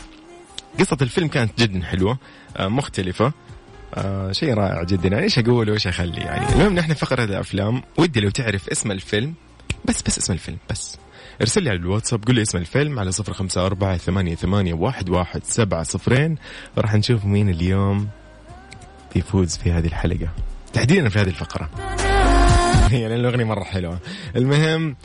قصة 0.79 0.97
الفيلم 1.01 1.27
كانت 1.27 1.59
جدا 1.61 1.85
حلوة 1.85 2.17
آه، 2.57 2.67
مختلفة 2.67 3.33
آه 3.93 4.31
شيء 4.31 4.53
رائع 4.53 4.83
جدا. 4.83 5.09
يعني 5.09 5.23
إيش 5.23 5.39
أقول 5.39 5.69
وإيش 5.69 5.87
أخلي؟ 5.87 6.21
يعني 6.21 6.53
المهم 6.53 6.73
نحن 6.75 6.93
فقرة 6.93 7.23
الأفلام. 7.23 7.81
ودي 7.97 8.19
لو 8.19 8.29
تعرف 8.29 8.69
اسم 8.69 8.91
الفيلم 8.91 9.33
بس 9.85 10.01
بس 10.01 10.17
اسم 10.17 10.33
الفيلم 10.33 10.57
بس. 10.69 10.97
ارسل 11.41 11.63
لي 11.63 11.69
على 11.69 11.79
الواتساب 11.79 12.25
قول 12.25 12.35
لي 12.35 12.41
اسم 12.41 12.57
الفيلم 12.57 12.99
على 12.99 13.11
صفر 13.11 13.33
خمسة 13.33 13.65
أربعة 13.65 13.97
ثمانية, 13.97 14.35
ثمانية 14.35 14.73
واحد, 14.73 15.09
واحد 15.09 15.43
سبعة 15.43 15.83
صفرين. 15.83 16.37
راح 16.77 16.95
نشوف 16.95 17.25
مين 17.25 17.49
اليوم 17.49 18.07
بيفوز 19.15 19.57
في 19.57 19.71
هذه 19.71 19.87
الحلقة. 19.87 20.29
تحديدا 20.73 21.09
في 21.09 21.19
هذه 21.19 21.27
الفقرة. 21.27 21.69
هي 22.89 23.07
لأن 23.09 23.19
الأغنية 23.19 23.43
مرة 23.43 23.63
حلوة. 23.63 23.99
المهم 24.35 24.95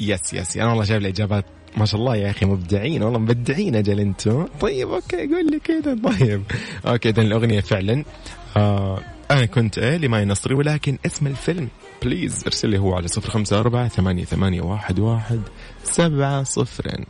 yes 0.00 0.34
yes 0.34 0.56
أنا 0.56 0.68
والله 0.68 0.84
جايب 0.84 1.02
الإجابات. 1.02 1.44
ما 1.76 1.84
شاء 1.84 2.00
الله 2.00 2.16
يا 2.16 2.30
أخي 2.30 2.46
مبدعين. 2.46 3.02
والله 3.02 3.18
مبدعين 3.18 3.76
أجل 3.76 4.00
أنتم. 4.00 4.46
طيب 4.60 4.88
okay 4.88 5.16
قول 5.16 5.50
لي 5.50 5.60
كذا 5.64 5.98
طيب. 6.04 6.42
okay 6.86 7.08
اذا 7.08 7.22
الأغنية 7.22 7.60
فعلا. 7.60 8.04
آه 8.56 9.00
أنا 9.30 9.46
كنت 9.46 9.78
إيه 9.78 9.96
لمي 9.96 10.24
نصري 10.24 10.54
ولكن 10.54 10.98
اسم 11.06 11.26
الفيلم. 11.26 11.68
please 12.02 12.42
ارسل 12.46 12.68
لي 12.68 12.78
هو 12.78 12.94
على 12.94 13.08
صفر 13.08 13.30
خمسة 13.30 13.60
أربعة 13.60 13.88
ثمانية, 13.88 14.24
ثمانية 14.24 14.60
واحد, 14.60 14.98
واحد 14.98 15.40
سبعة 15.84 16.42
صفرين 16.42 17.04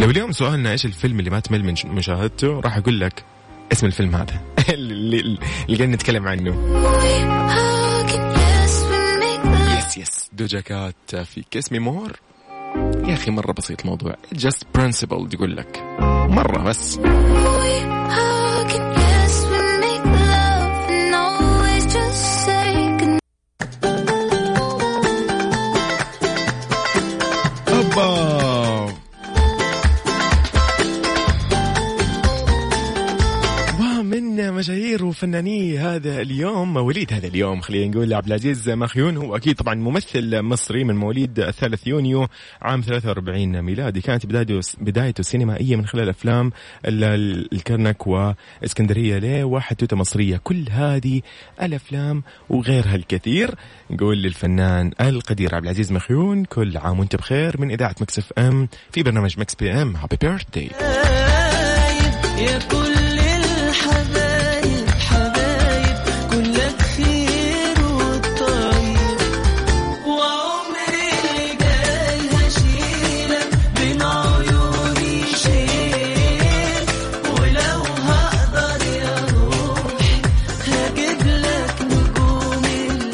لو 0.00 0.10
اليوم 0.10 0.32
سؤالنا 0.32 0.72
إيش 0.72 0.84
الفيلم 0.86 1.18
اللي 1.18 1.30
ما 1.30 1.40
تمل 1.40 1.64
من 1.64 1.74
مشاهدته 1.94 2.60
راح 2.60 2.76
أقول 2.76 3.00
لك 3.00 3.24
اسم 3.72 3.86
الفيلم 3.86 4.14
هذا. 4.14 4.40
اللي, 4.74 5.38
اللي 5.68 5.76
قاعد 5.76 5.88
نتكلم 5.88 6.28
عنه. 6.28 6.50
yes 9.78 9.98
yes 9.98 10.30
Doja 10.32 10.60
Cat 10.60 11.16
في 11.16 11.44
Kiss 11.50 11.72
Me 11.72 11.88
More 11.88 12.20
يا 12.78 13.14
أخي 13.14 13.30
مرة 13.30 13.52
بسيط 13.52 13.80
الموضوع. 13.80 14.16
just 14.32 14.66
principle 14.74 15.28
يقول 15.34 15.56
لك. 15.56 15.82
مرة 16.30 16.62
بس. 16.62 16.98
وفناني 35.18 35.78
هذا 35.78 36.20
اليوم 36.20 36.76
وليد 36.76 37.12
هذا 37.12 37.26
اليوم 37.26 37.60
خلينا 37.60 37.90
نقول 37.90 38.14
عبد 38.14 38.26
العزيز 38.26 38.70
مخيون 38.70 39.16
هو 39.16 39.36
أكيد 39.36 39.54
طبعا 39.56 39.74
ممثل 39.74 40.42
مصري 40.42 40.84
من 40.84 40.96
مواليد 40.96 41.40
الثالث 41.40 41.86
يونيو 41.86 42.28
عام 42.62 42.80
43 42.80 43.62
ميلادي. 43.62 44.00
كانت 44.00 44.26
بدايته 44.26 44.60
بدايته 44.80 45.22
سينمائية 45.22 45.76
من 45.76 45.86
خلال 45.86 46.08
أفلام 46.08 46.52
ال- 46.86 47.04
ال- 47.04 47.48
الكرنك 47.52 48.06
وإسكندرية 48.06 49.18
ليه 49.18 49.44
وحدوتة 49.44 49.96
مصرية. 49.96 50.40
كل 50.44 50.64
هذه 50.70 51.20
الأفلام 51.62 52.22
وغيرها 52.50 52.94
الكثير 52.94 53.54
نقول 53.90 54.22
للفنان 54.22 54.90
القدير 55.00 55.54
عبد 55.54 55.64
العزيز 55.64 55.92
مخيون 55.92 56.44
كل 56.44 56.76
عام 56.76 56.98
وأنت 56.98 57.16
بخير 57.16 57.60
من 57.60 57.70
إذاعة 57.70 57.94
Mix 58.00 58.32
FM 58.38 58.68
في 58.92 59.02
برنامج 59.02 59.38
Mix 59.40 59.54
PM. 59.54 59.96
happy 59.96 60.16
birthday 60.20 60.70
يا 62.38 62.58
كل 62.58 62.97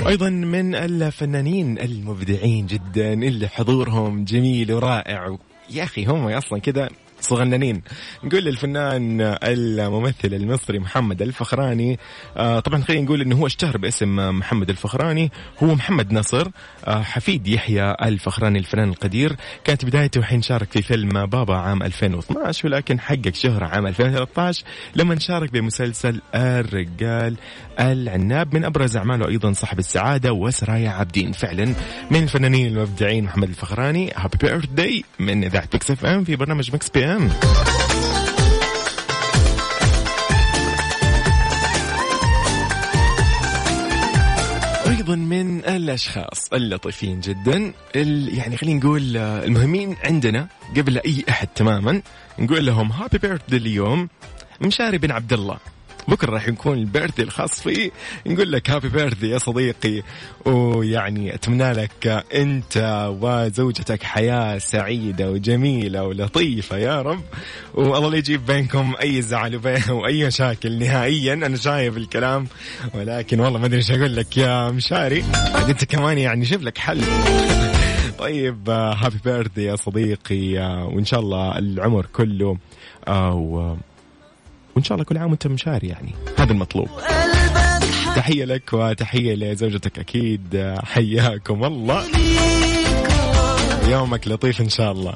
الليل 0.04 0.22
أيضا 0.22 0.30
من 0.30 0.74
الفنانين 0.74 1.78
المبدعين 1.78 2.66
جدا 2.66 3.12
اللي 3.12 3.48
حضورهم 3.48 4.24
جميل 4.24 4.72
ورائع. 4.72 5.36
يا 5.70 5.84
أخي 5.84 6.04
هم 6.04 6.28
أصلا 6.28 6.58
كذا 6.58 6.88
صغننين. 7.24 7.82
نقول 8.24 8.44
للفنان 8.44 9.20
الممثل 9.42 10.34
المصري 10.34 10.78
محمد 10.78 11.22
الفخراني 11.22 11.98
آه 12.36 12.60
طبعا 12.60 12.82
خلينا 12.82 13.04
نقول 13.04 13.20
إنه 13.20 13.36
هو 13.36 13.46
اشتهر 13.46 13.76
باسم 13.76 14.38
محمد 14.38 14.70
الفخراني. 14.70 15.32
هو 15.62 15.74
محمد 15.74 16.12
نصر 16.12 16.48
آه 16.84 17.02
حفيد 17.02 17.48
يحيى 17.48 17.94
الفخراني 18.02 18.58
الفنان 18.58 18.88
القدير 18.88 19.36
كانت 19.64 19.84
بدايته 19.84 20.22
حين 20.22 20.42
شارك 20.42 20.72
في 20.72 20.82
فيلم 20.82 21.26
بابا 21.26 21.56
عام 21.56 21.82
2012 21.82 22.68
ولكن 22.68 23.00
حقق 23.00 23.34
شهرة 23.34 23.66
عام 23.66 23.86
2013 23.86 24.64
لما 24.96 25.18
شارك 25.18 25.52
بمسلسل 25.52 26.20
الرجال 26.34 27.36
العناب 27.80 28.54
من 28.54 28.64
أبرز 28.64 28.96
أعماله 28.96 29.28
أيضا 29.28 29.52
صاحب 29.52 29.78
السعادة 29.78 30.32
وسرايا 30.32 30.90
عابدين. 30.90 31.32
فعلا 31.32 31.74
من 32.10 32.22
الفنانين 32.22 32.66
المبدعين 32.66 33.24
محمد 33.24 33.48
الفخراني 33.48 34.12
happy 34.16 34.38
birthday 34.42 35.04
من 35.18 35.44
اذاعه 35.44 35.68
Mix 35.74 35.90
FM 35.90 36.24
في 36.24 36.36
برنامج 36.36 36.74
Mix 36.74 36.88
PM 36.90 37.13
ام 37.14 37.30
أيضا 44.86 45.14
من 45.16 45.58
الأشخاص 45.64 46.52
اللطيفين 46.52 47.20
جدا 47.20 47.72
يعني 47.94 48.56
خلينا 48.56 48.80
نقول 48.80 49.16
آه، 49.16 49.44
المهمين 49.44 49.96
عندنا 50.04 50.48
قبل 50.76 50.98
أي 50.98 51.24
أحد 51.28 51.46
تماما 51.46 52.02
نقول 52.38 52.66
لهم 52.66 52.92
happy 52.92 53.18
birthday 53.18 53.52
اليوم 53.52 54.08
مشاري 54.60 54.98
بن 54.98 55.10
عبد 55.10 55.32
الله. 55.32 55.58
بكرة 56.08 56.30
راح 56.30 56.48
يكون 56.48 56.78
ال 56.78 56.83
birthday 56.83 57.22
الخاص 57.22 57.60
فيه. 57.62 57.90
نقول 58.26 58.52
لك 58.52 58.70
هابي 58.70 58.88
بيرثدي 58.88 59.30
يا 59.30 59.38
صديقي. 59.38 60.02
ويعني 60.44 61.34
أتمنى 61.34 61.72
لك 61.72 62.24
أنت 62.34 63.06
وزوجتك 63.20 64.02
حياة 64.02 64.58
سعيدة 64.58 65.30
وجميلة 65.30 66.04
ولطيفة 66.04 66.76
يا 66.76 67.02
رب. 67.02 67.22
والله 67.74 68.10
لا 68.10 68.16
يجيب 68.16 68.46
بينكم 68.46 68.94
أي 69.02 69.22
زعل 69.22 69.60
وأي 69.90 70.26
مشاكل 70.26 70.78
نهائيا. 70.78 71.32
أنا 71.32 71.56
شايف 71.56 71.96
الكلام. 71.96 72.46
ولكن 72.94 73.40
والله 73.40 73.58
ما 73.58 73.66
أدري 73.66 73.76
إيش 73.76 73.90
أقول 73.90 74.16
لك 74.16 74.36
يا 74.36 74.70
مشاري. 74.70 75.24
أنت 75.68 75.84
كمان 75.84 76.18
يعني 76.18 76.44
شوف 76.44 76.62
لك 76.62 76.78
حل. 76.78 77.02
طيب 78.18 78.70
هابي 78.70 79.18
بيرثدي 79.24 79.64
يا 79.64 79.76
صديقي. 79.76 80.58
وإن 80.84 81.04
شاء 81.04 81.20
الله 81.20 81.58
العمر 81.58 82.06
كله. 82.06 82.58
آه، 83.08 83.76
وإن 84.76 84.84
شاء 84.84 84.94
الله 84.96 85.04
كل 85.04 85.18
عام 85.18 85.30
وأنت 85.30 85.46
مشاري 85.46 85.88
يعني. 85.88 86.14
هذا 86.38 86.52
المطلوب. 86.52 86.88
تحية 88.16 88.44
لك 88.44 88.72
وتحية 88.72 89.34
لزوجتك 89.34 89.98
أكيد. 89.98 90.54
آه، 90.56 90.80
حياكم 90.84 91.64
الله. 91.64 92.04
يومك 93.88 94.28
لطيف 94.28 94.60
إن 94.60 94.68
شاء 94.68 94.92
الله. 94.92 95.14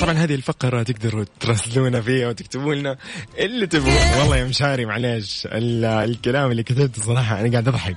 طبعا 0.00 0.12
هذه 0.12 0.34
الفقرة 0.34 0.82
تقدروا 0.82 1.24
تراسلونا 1.40 2.00
فيها 2.00 2.28
وتكتبوا 2.28 2.74
لنا 2.74 2.96
اللي 3.38 3.66
تبغوا 3.66 4.18
والله 4.20 4.36
يا 4.36 4.44
مشاري 4.44 4.86
معليش. 4.86 5.48
ال- 5.52 5.84
الكلام 5.84 6.50
اللي 6.50 6.62
كتبته 6.62 7.02
صراحة 7.02 7.40
أنا 7.40 7.50
قاعد 7.50 7.68
أضحك. 7.68 7.96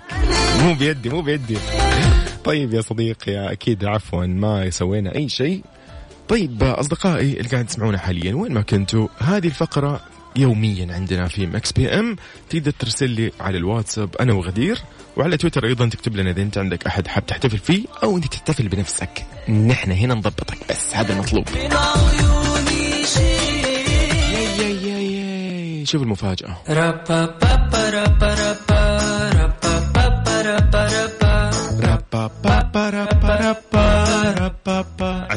مو 0.64 0.74
بيدي 0.74 1.10
مو 1.10 1.22
بيدي. 1.22 1.58
طيب 2.44 2.74
يا 2.74 2.82
صديقي 2.82 3.52
أكيد 3.52 3.86
عفوا 3.86 4.26
ما 4.26 4.70
سوينا 4.70 5.16
أي 5.16 5.30
شيء. 5.30 5.62
طيب 6.28 6.64
أصدقائي 6.64 7.38
اللي 7.38 7.50
قاعد 7.50 7.66
تسمعونا 7.66 7.98
حاليا 7.98 8.36
وين 8.36 8.54
ما 8.54 8.62
كنتوا 8.62 9.08
هذه 9.20 9.48
الفقرة 9.48 10.02
يوميا 10.36 10.94
عندنا 10.94 11.28
في 11.28 11.46
Mix 11.46 11.72
PM 11.72 12.16
تقدر 12.50 12.72
ترسل 12.72 13.10
لي 13.10 13.32
على 13.40 13.58
الواتساب 13.58 14.16
أنا 14.16 14.34
وغدير 14.34 14.82
وعلى 15.18 15.38
تويتر 15.38 15.66
أيضا 15.66 15.90
تكتب 15.90 16.16
لنا 16.16 16.32
إذا 16.32 16.42
أنت 16.42 16.58
عندك 16.58 16.86
أحد 16.86 17.08
حاب 17.08 17.26
تحتفل 17.26 17.58
فيه 17.58 17.86
أو 18.04 18.18
أنت 18.18 18.26
تحتفل 18.26 18.68
بنفسك. 18.68 19.26
نحن 19.50 19.92
هنا 19.92 20.14
نضبطك 20.14 20.58
بس 20.70 20.96
هذا 20.96 21.14
المطلوب. 21.14 21.46
شوف 25.86 26.02
المفاجأة. 26.02 26.58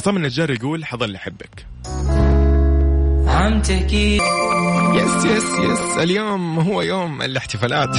عصام 0.09 0.17
النجار 0.17 0.51
يقول 0.51 0.85
حظل 0.85 1.11
تحكي 3.63 4.17
yes 4.95 5.25
yes 5.25 5.45
yes 5.45 5.99
اليوم 5.99 6.59
هو 6.59 6.83
يوم 6.83 7.23
الاحتفالات. 7.23 7.97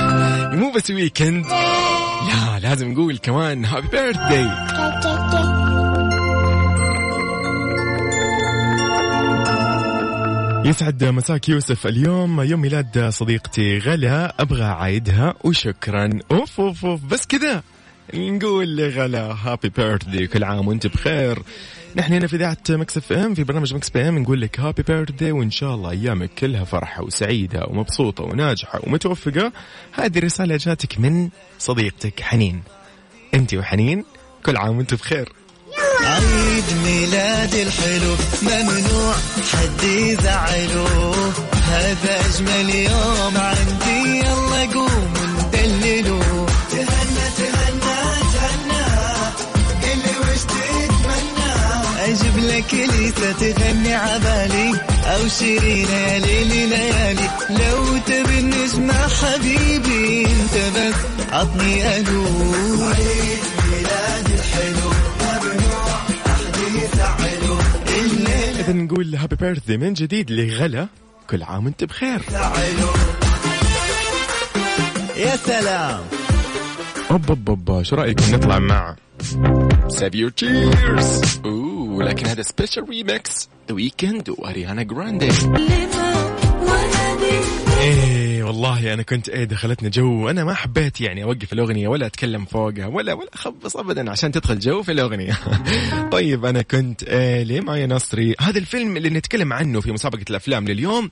مو 0.53 0.71
بس 0.71 0.91
weekend 0.91 1.45
لا 2.27 2.59
لازم 2.59 2.91
نقول 2.91 3.17
كمان 3.17 3.65
happy 3.65 3.87
birthday 3.87 4.49
يسعد 10.69 11.03
مساك 11.03 11.49
يوسف 11.49 11.87
اليوم. 11.87 12.41
يوم 12.41 12.61
ميلاد 12.61 13.09
صديقتي 13.09 13.77
غلا. 13.77 14.35
أبغى 14.39 14.63
اعايدها 14.63 15.33
وشكرا. 15.43 16.09
أوف 16.31 16.59
أوف 16.59 16.85
أوف. 16.85 17.03
بس 17.03 17.27
كذا. 17.27 17.63
نقول 18.13 18.77
لغلا 18.77 19.35
happy 19.43 19.69
birthday 19.69 20.27
كل 20.27 20.43
عام 20.43 20.67
وأنت 20.67 20.87
بخير. 20.87 21.39
نحن 21.95 22.13
هنا 22.13 22.27
في 22.27 22.35
إذاعة 22.35 22.57
Mix 22.69 22.97
FM 22.97 23.33
في 23.33 23.43
برنامج 23.43 23.73
Mix 23.73 23.89
PM 23.89 24.17
نقول 24.17 24.41
لك 24.41 24.59
happy 24.59 24.83
birthday 24.83 25.31
وإن 25.31 25.51
شاء 25.51 25.75
الله 25.75 25.91
أيامك 25.91 26.29
كلها 26.39 26.63
فرحة 26.63 27.03
وسعيدة 27.03 27.65
ومبسوطة 27.67 28.23
وناجحة 28.23 28.79
ومتوفقة. 28.83 29.51
هذه 29.93 30.19
رساله 30.19 30.57
جاتك 30.57 30.99
من 30.99 31.29
صديقتك 31.59 32.21
حنين. 32.21 32.63
أنت 33.33 33.53
وحنين 33.53 34.05
كل 34.45 34.57
عام 34.57 34.77
وأنتم 34.77 34.95
بخير. 34.95 35.33
عيد 36.03 36.63
ميلاد 36.83 37.53
الحلو 37.53 38.15
ممنوع 38.41 39.13
حد 39.53 39.83
يزعله. 39.83 41.13
هذا 41.69 42.19
أجمل 42.25 42.75
يوم 42.75 43.37
عندي 43.37 44.19
يلا 44.19 44.73
قوم 44.73 45.13
ندلله 45.39 46.38
أجيب 52.09 52.37
لك 52.37 52.73
ليسا 52.73 53.31
تغني 53.31 53.93
عبالي 53.93 54.79
أو 55.05 55.27
شيرين 55.27 55.89
يا 55.89 56.19
ليلي 56.19 56.65
ليالي 56.65 57.29
لو 57.49 57.97
تبي 57.97 58.39
النجمة 58.39 58.93
حبيبي 58.93 60.25
انت 60.25 60.55
بس 60.75 60.95
عطني 61.31 61.97
ألو 61.97 62.23
عيد 62.83 64.29
الحلو 64.33 64.89
ممنوع 65.21 65.99
يزعله 66.83 67.59
إذا 68.59 68.73
نقول 68.73 69.15
هابي 69.15 69.35
بيرثدي 69.35 69.77
من 69.77 69.93
جديد 69.93 70.31
لغلا 70.31 70.87
كل 71.29 71.43
عام 71.43 71.65
وأنت 71.65 71.83
بخير. 71.83 72.21
يا 75.17 75.35
سلام. 75.35 75.99
اوب 77.11 77.29
اوب 77.29 77.49
اوب 77.49 77.83
شو 77.83 77.95
رأيكم؟ 77.95 78.35
نطلع 78.35 78.59
مع. 78.59 78.95
Save 79.87 80.15
Your 80.15 80.29
Tears 80.29 81.21
اوه 81.45 81.78
لكن 82.03 82.25
هذا 82.25 82.41
special 82.41 82.89
remix 82.89 83.49
The 83.69 83.75
Weeknd 83.75 84.29
و 84.29 84.37
Ariana 84.37 84.83
Grande 84.83 85.29
إيه 87.81 88.43
والله 88.43 88.93
أنا 88.93 89.03
كنت 89.03 89.29
إيه 89.29 89.43
دخلتنا 89.43 89.89
جو. 89.89 90.29
أنا 90.29 90.43
ما 90.43 90.53
حبيت 90.53 91.01
يعني 91.01 91.23
أوقف 91.23 91.53
الأغنية 91.53 91.87
ولا 91.87 92.05
أتكلم 92.05 92.45
فوقها 92.45 92.87
ولا 92.87 93.13
ولا 93.13 93.29
أخبص 93.33 93.77
ابدا 93.77 94.11
عشان 94.11 94.31
تدخل 94.31 94.59
جو 94.59 94.83
في 94.83 94.91
الأغنية. 94.91 95.33
طيب 96.11 96.45
أنا 96.45 96.61
كنت 96.61 97.03
إيه 97.03 97.43
لمي 97.43 97.87
نصري. 97.87 98.35
هذا 98.39 98.57
الفيلم 98.57 98.97
اللي 98.97 99.09
نتكلم 99.09 99.53
عنه 99.53 99.81
في 99.81 99.91
مسابقة 99.91 100.25
الأفلام 100.29 100.67
لليوم 100.67 101.11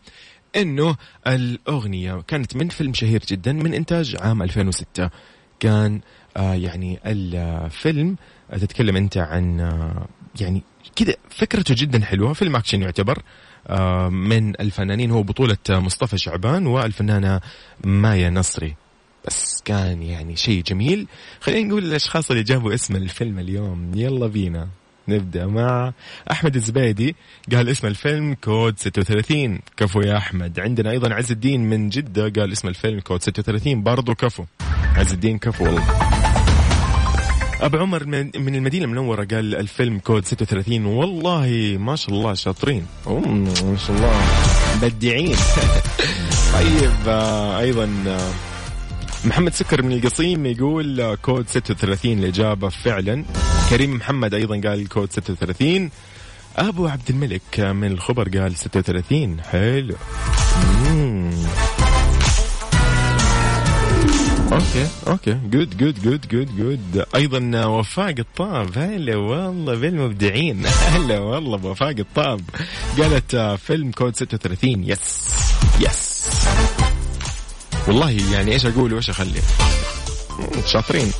إنه 0.56 0.95
الأغنية 1.28 2.21
كانت 2.28 2.56
من 2.56 2.69
فيلم 2.69 2.93
شهير 2.93 3.21
جدا 3.28 3.54
من 3.54 3.73
إنتاج 3.73 4.15
عام 4.21 4.41
2006 4.41 5.10
كان 5.60 6.02
آه 6.38 6.54
يعني 6.54 7.00
الفيلم 7.06 8.15
تتكلم 8.52 8.95
أنت 8.95 9.17
عن 9.17 9.60
آه 9.60 10.08
يعني 10.41 10.63
كذا 10.97 11.15
فكرته 11.29 11.75
جدا 11.77 12.05
حلوة. 12.05 12.33
فيلم 12.33 12.55
أكشن 12.55 12.81
يعتبر 12.81 13.21
آه 13.67 14.10
من 14.10 14.62
الفنانين 14.62 15.12
هو 15.12 15.23
بطولة 15.23 15.57
مصطفى 15.69 16.17
شعبان 16.17 16.67
والفنانة 16.67 17.41
مايا 17.83 18.29
نصري. 18.29 18.75
بس 19.27 19.62
كان 19.65 20.03
يعني 20.03 20.36
شيء 20.36 20.63
جميل. 20.63 21.07
خلينا 21.41 21.69
نقول 21.69 21.83
الأشخاص 21.83 22.31
اللي 22.31 22.43
جابوا 22.43 22.73
اسم 22.73 22.95
الفيلم 22.95 23.39
اليوم. 23.39 23.91
يلا 23.95 24.27
بينا 24.27 24.67
نبدأ 25.07 25.45
مع 25.45 25.93
أحمد 26.31 26.55
الزبيدي. 26.55 27.15
قال 27.51 27.69
اسم 27.69 27.88
الفيلم 27.88 28.33
كود 28.33 28.79
36 28.79 29.60
كفو 29.77 30.01
يا 30.01 30.17
أحمد. 30.17 30.60
عندنا 30.60 30.91
أيضا 30.91 31.13
عز 31.13 31.31
الدين 31.31 31.69
من 31.69 31.89
جدة 31.89 32.29
قال 32.29 32.51
اسم 32.51 32.67
الفيلم 32.67 32.99
كود 32.99 33.21
36 33.21 33.83
برضو 33.83 34.15
كفو. 34.15 34.45
عز 34.95 35.13
الدين 35.13 35.38
كفو 35.38 35.65
والله. 35.65 36.16
أبو 37.62 37.78
عمر 37.78 38.06
من 38.36 38.56
المدينة 38.56 38.86
المنورة 38.86 39.26
قال 39.26 39.56
الفيلم 39.56 40.00
كود 40.00 40.26
36 40.26 40.86
والله 40.86 41.78
ما 41.80 41.96
شاء 41.96 42.15
الله 42.15 42.34
شاطرين. 42.34 42.86
ما 43.08 43.78
شاء 43.88 43.98
الله. 43.98 44.22
مبدعين. 44.75 45.36
طيب 46.54 47.08
آه، 47.08 47.60
أيضا 47.60 47.90
آه، 48.08 48.31
محمد 49.25 49.54
سكر 49.54 49.81
من 49.81 49.92
القصيم 49.92 50.46
يقول 50.46 51.02
آه، 51.02 51.15
كود 51.15 51.48
36 51.48 52.19
الإجابة 52.19 52.69
فعلا. 52.69 53.23
كريم 53.69 53.94
محمد 53.94 54.34
أيضا 54.34 54.62
قال 54.69 54.90
كود 54.90 55.12
36 55.12 55.90
أبو 56.58 56.88
عبد 56.88 57.10
الملك 57.10 57.60
من 57.60 57.92
الخبر 57.92 58.40
قال 58.40 58.56
36 58.56 59.42
حلو. 59.42 59.96
okay 64.52 64.88
okay. 65.08 65.38
Good 65.52 65.77
good 65.77 66.02
good 66.04 66.27
good 66.27 66.58
good 66.58 67.06
أيضا 67.15 67.65
وفاء 67.65 68.13
قطاب 68.13 68.77
هلا 68.77 69.15
والله 69.15 69.75
بالمبدعين. 69.75 70.65
هلا 70.93 71.19
والله 71.19 71.58
بوفاء 71.58 71.93
قطاب 71.93 72.41
قالت 73.00 73.35
آه، 73.35 73.56
فيلم 73.56 73.91
كود 73.91 74.15
36 74.15 74.83
yes 74.83 75.27
yes 75.79 76.29
والله 77.87 78.10
يعني 78.33 78.52
إيش 78.52 78.65
أقول 78.65 78.93
وإيش 78.93 79.10
أخلي؟ 79.10 79.41
شاطرين. 80.65 81.12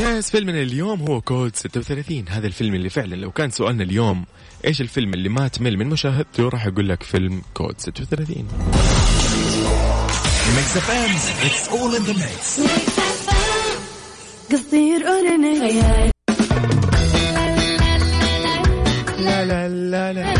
yes 0.00 0.30
فيلمنا 0.30 0.62
اليوم 0.62 1.00
هو 1.00 1.20
كود 1.20 1.56
36 1.56 2.24
هذا 2.28 2.46
الفيلم 2.46 2.74
اللي 2.74 2.88
فعلا 2.90 3.14
لو 3.14 3.30
كان 3.30 3.50
سؤالنا 3.50 3.82
اليوم 3.82 4.24
إيش 4.64 4.80
الفيلم 4.80 5.14
اللي 5.14 5.28
ما 5.28 5.48
تمل 5.48 5.76
من 5.76 5.86
مشاهدته 5.86 6.48
راح 6.48 6.66
أقول 6.66 6.88
لك؟ 6.88 7.02
فيلم 7.02 7.42
كود 7.54 7.74
36 7.78 8.36
Mix 10.56 10.76
FM 10.76 11.10
it's 11.46 11.68
all 11.68 11.96
in 11.96 12.02
the 12.02 12.12
mix 12.12 12.60
قصير 14.52 15.00
لا 19.18 19.44
لا 19.44 19.68
لا 19.68 20.12
لا 20.12 20.34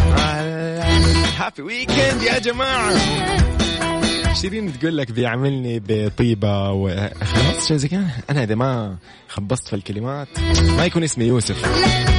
happy 1.38 1.62
weekend 1.62 2.22
يا 2.22 2.38
جماعة. 2.38 2.94
شيرين 4.34 4.78
تقول 4.78 4.96
لك 4.96 5.12
بيعملني 5.12 5.82
بطيبة 5.88 6.70
وخلاص 6.70 7.68
شيء 7.68 7.76
زي 7.76 7.88
كذا؟ 7.88 8.06
أنا 8.30 8.42
إذا 8.42 8.54
ما 8.54 8.96
خبصت 9.28 9.68
في 9.68 9.76
الكلمات 9.76 10.28
ما 10.76 10.84
يكون 10.84 11.02
اسمي 11.04 11.24
يوسف. 11.24 12.09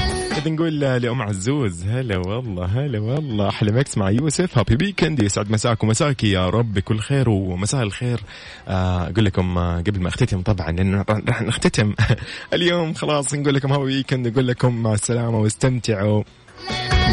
كذا 0.42 0.50
نقول 0.50 0.80
لأم 0.80 1.22
عزوز 1.22 1.84
هلا 1.88 2.18
والله 2.18 2.66
هلا 2.66 3.00
والله. 3.00 3.50
أحلى 3.50 3.72
mix 3.72 3.98
مع 3.98 4.10
يوسف. 4.10 4.58
happy 4.58 4.86
weekend 4.86 5.24
يسعد 5.24 5.52
مساك 5.52 5.84
ومساك 5.84 6.24
يا 6.24 6.50
رب 6.50 6.74
بكل 6.74 7.00
خير 7.00 7.30
ومساء 7.30 7.84
الخير. 7.84 8.20
آه، 8.68 9.10
أقول 9.10 9.26
لكم 9.26 9.58
آه، 9.58 9.78
قبل 9.78 10.00
ما 10.02 10.08
أختتم 10.08 10.42
طبعا 10.42 10.72
لأنه 10.72 11.06
راح 11.10 11.42
نختتم 11.42 11.94
اليوم. 12.54 12.94
خلاص 12.94 13.34
نقول 13.34 13.56
لكم 13.56 13.72
هابي 13.72 13.84
ويكند 13.84 14.28
نقول 14.28 14.48
لكم 14.48 14.76
مع 14.84 14.94
السلامة 14.94 15.40
واستمتعوا. 15.40 16.24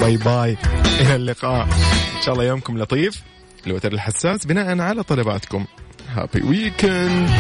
bye 0.01 0.16
bye 0.16 0.57
إلى 1.01 1.16
اللقاء. 1.16 1.64
إن 2.16 2.22
شاء 2.24 2.35
الله 2.35 2.45
يومكم 2.45 2.79
لطيف 2.79 3.22
الوتر 3.66 3.93
الحساس 3.93 4.47
بناء 4.47 4.81
على 4.81 5.03
طلباتكم. 5.03 5.64
happy 6.09 6.43
weekend 6.43 7.31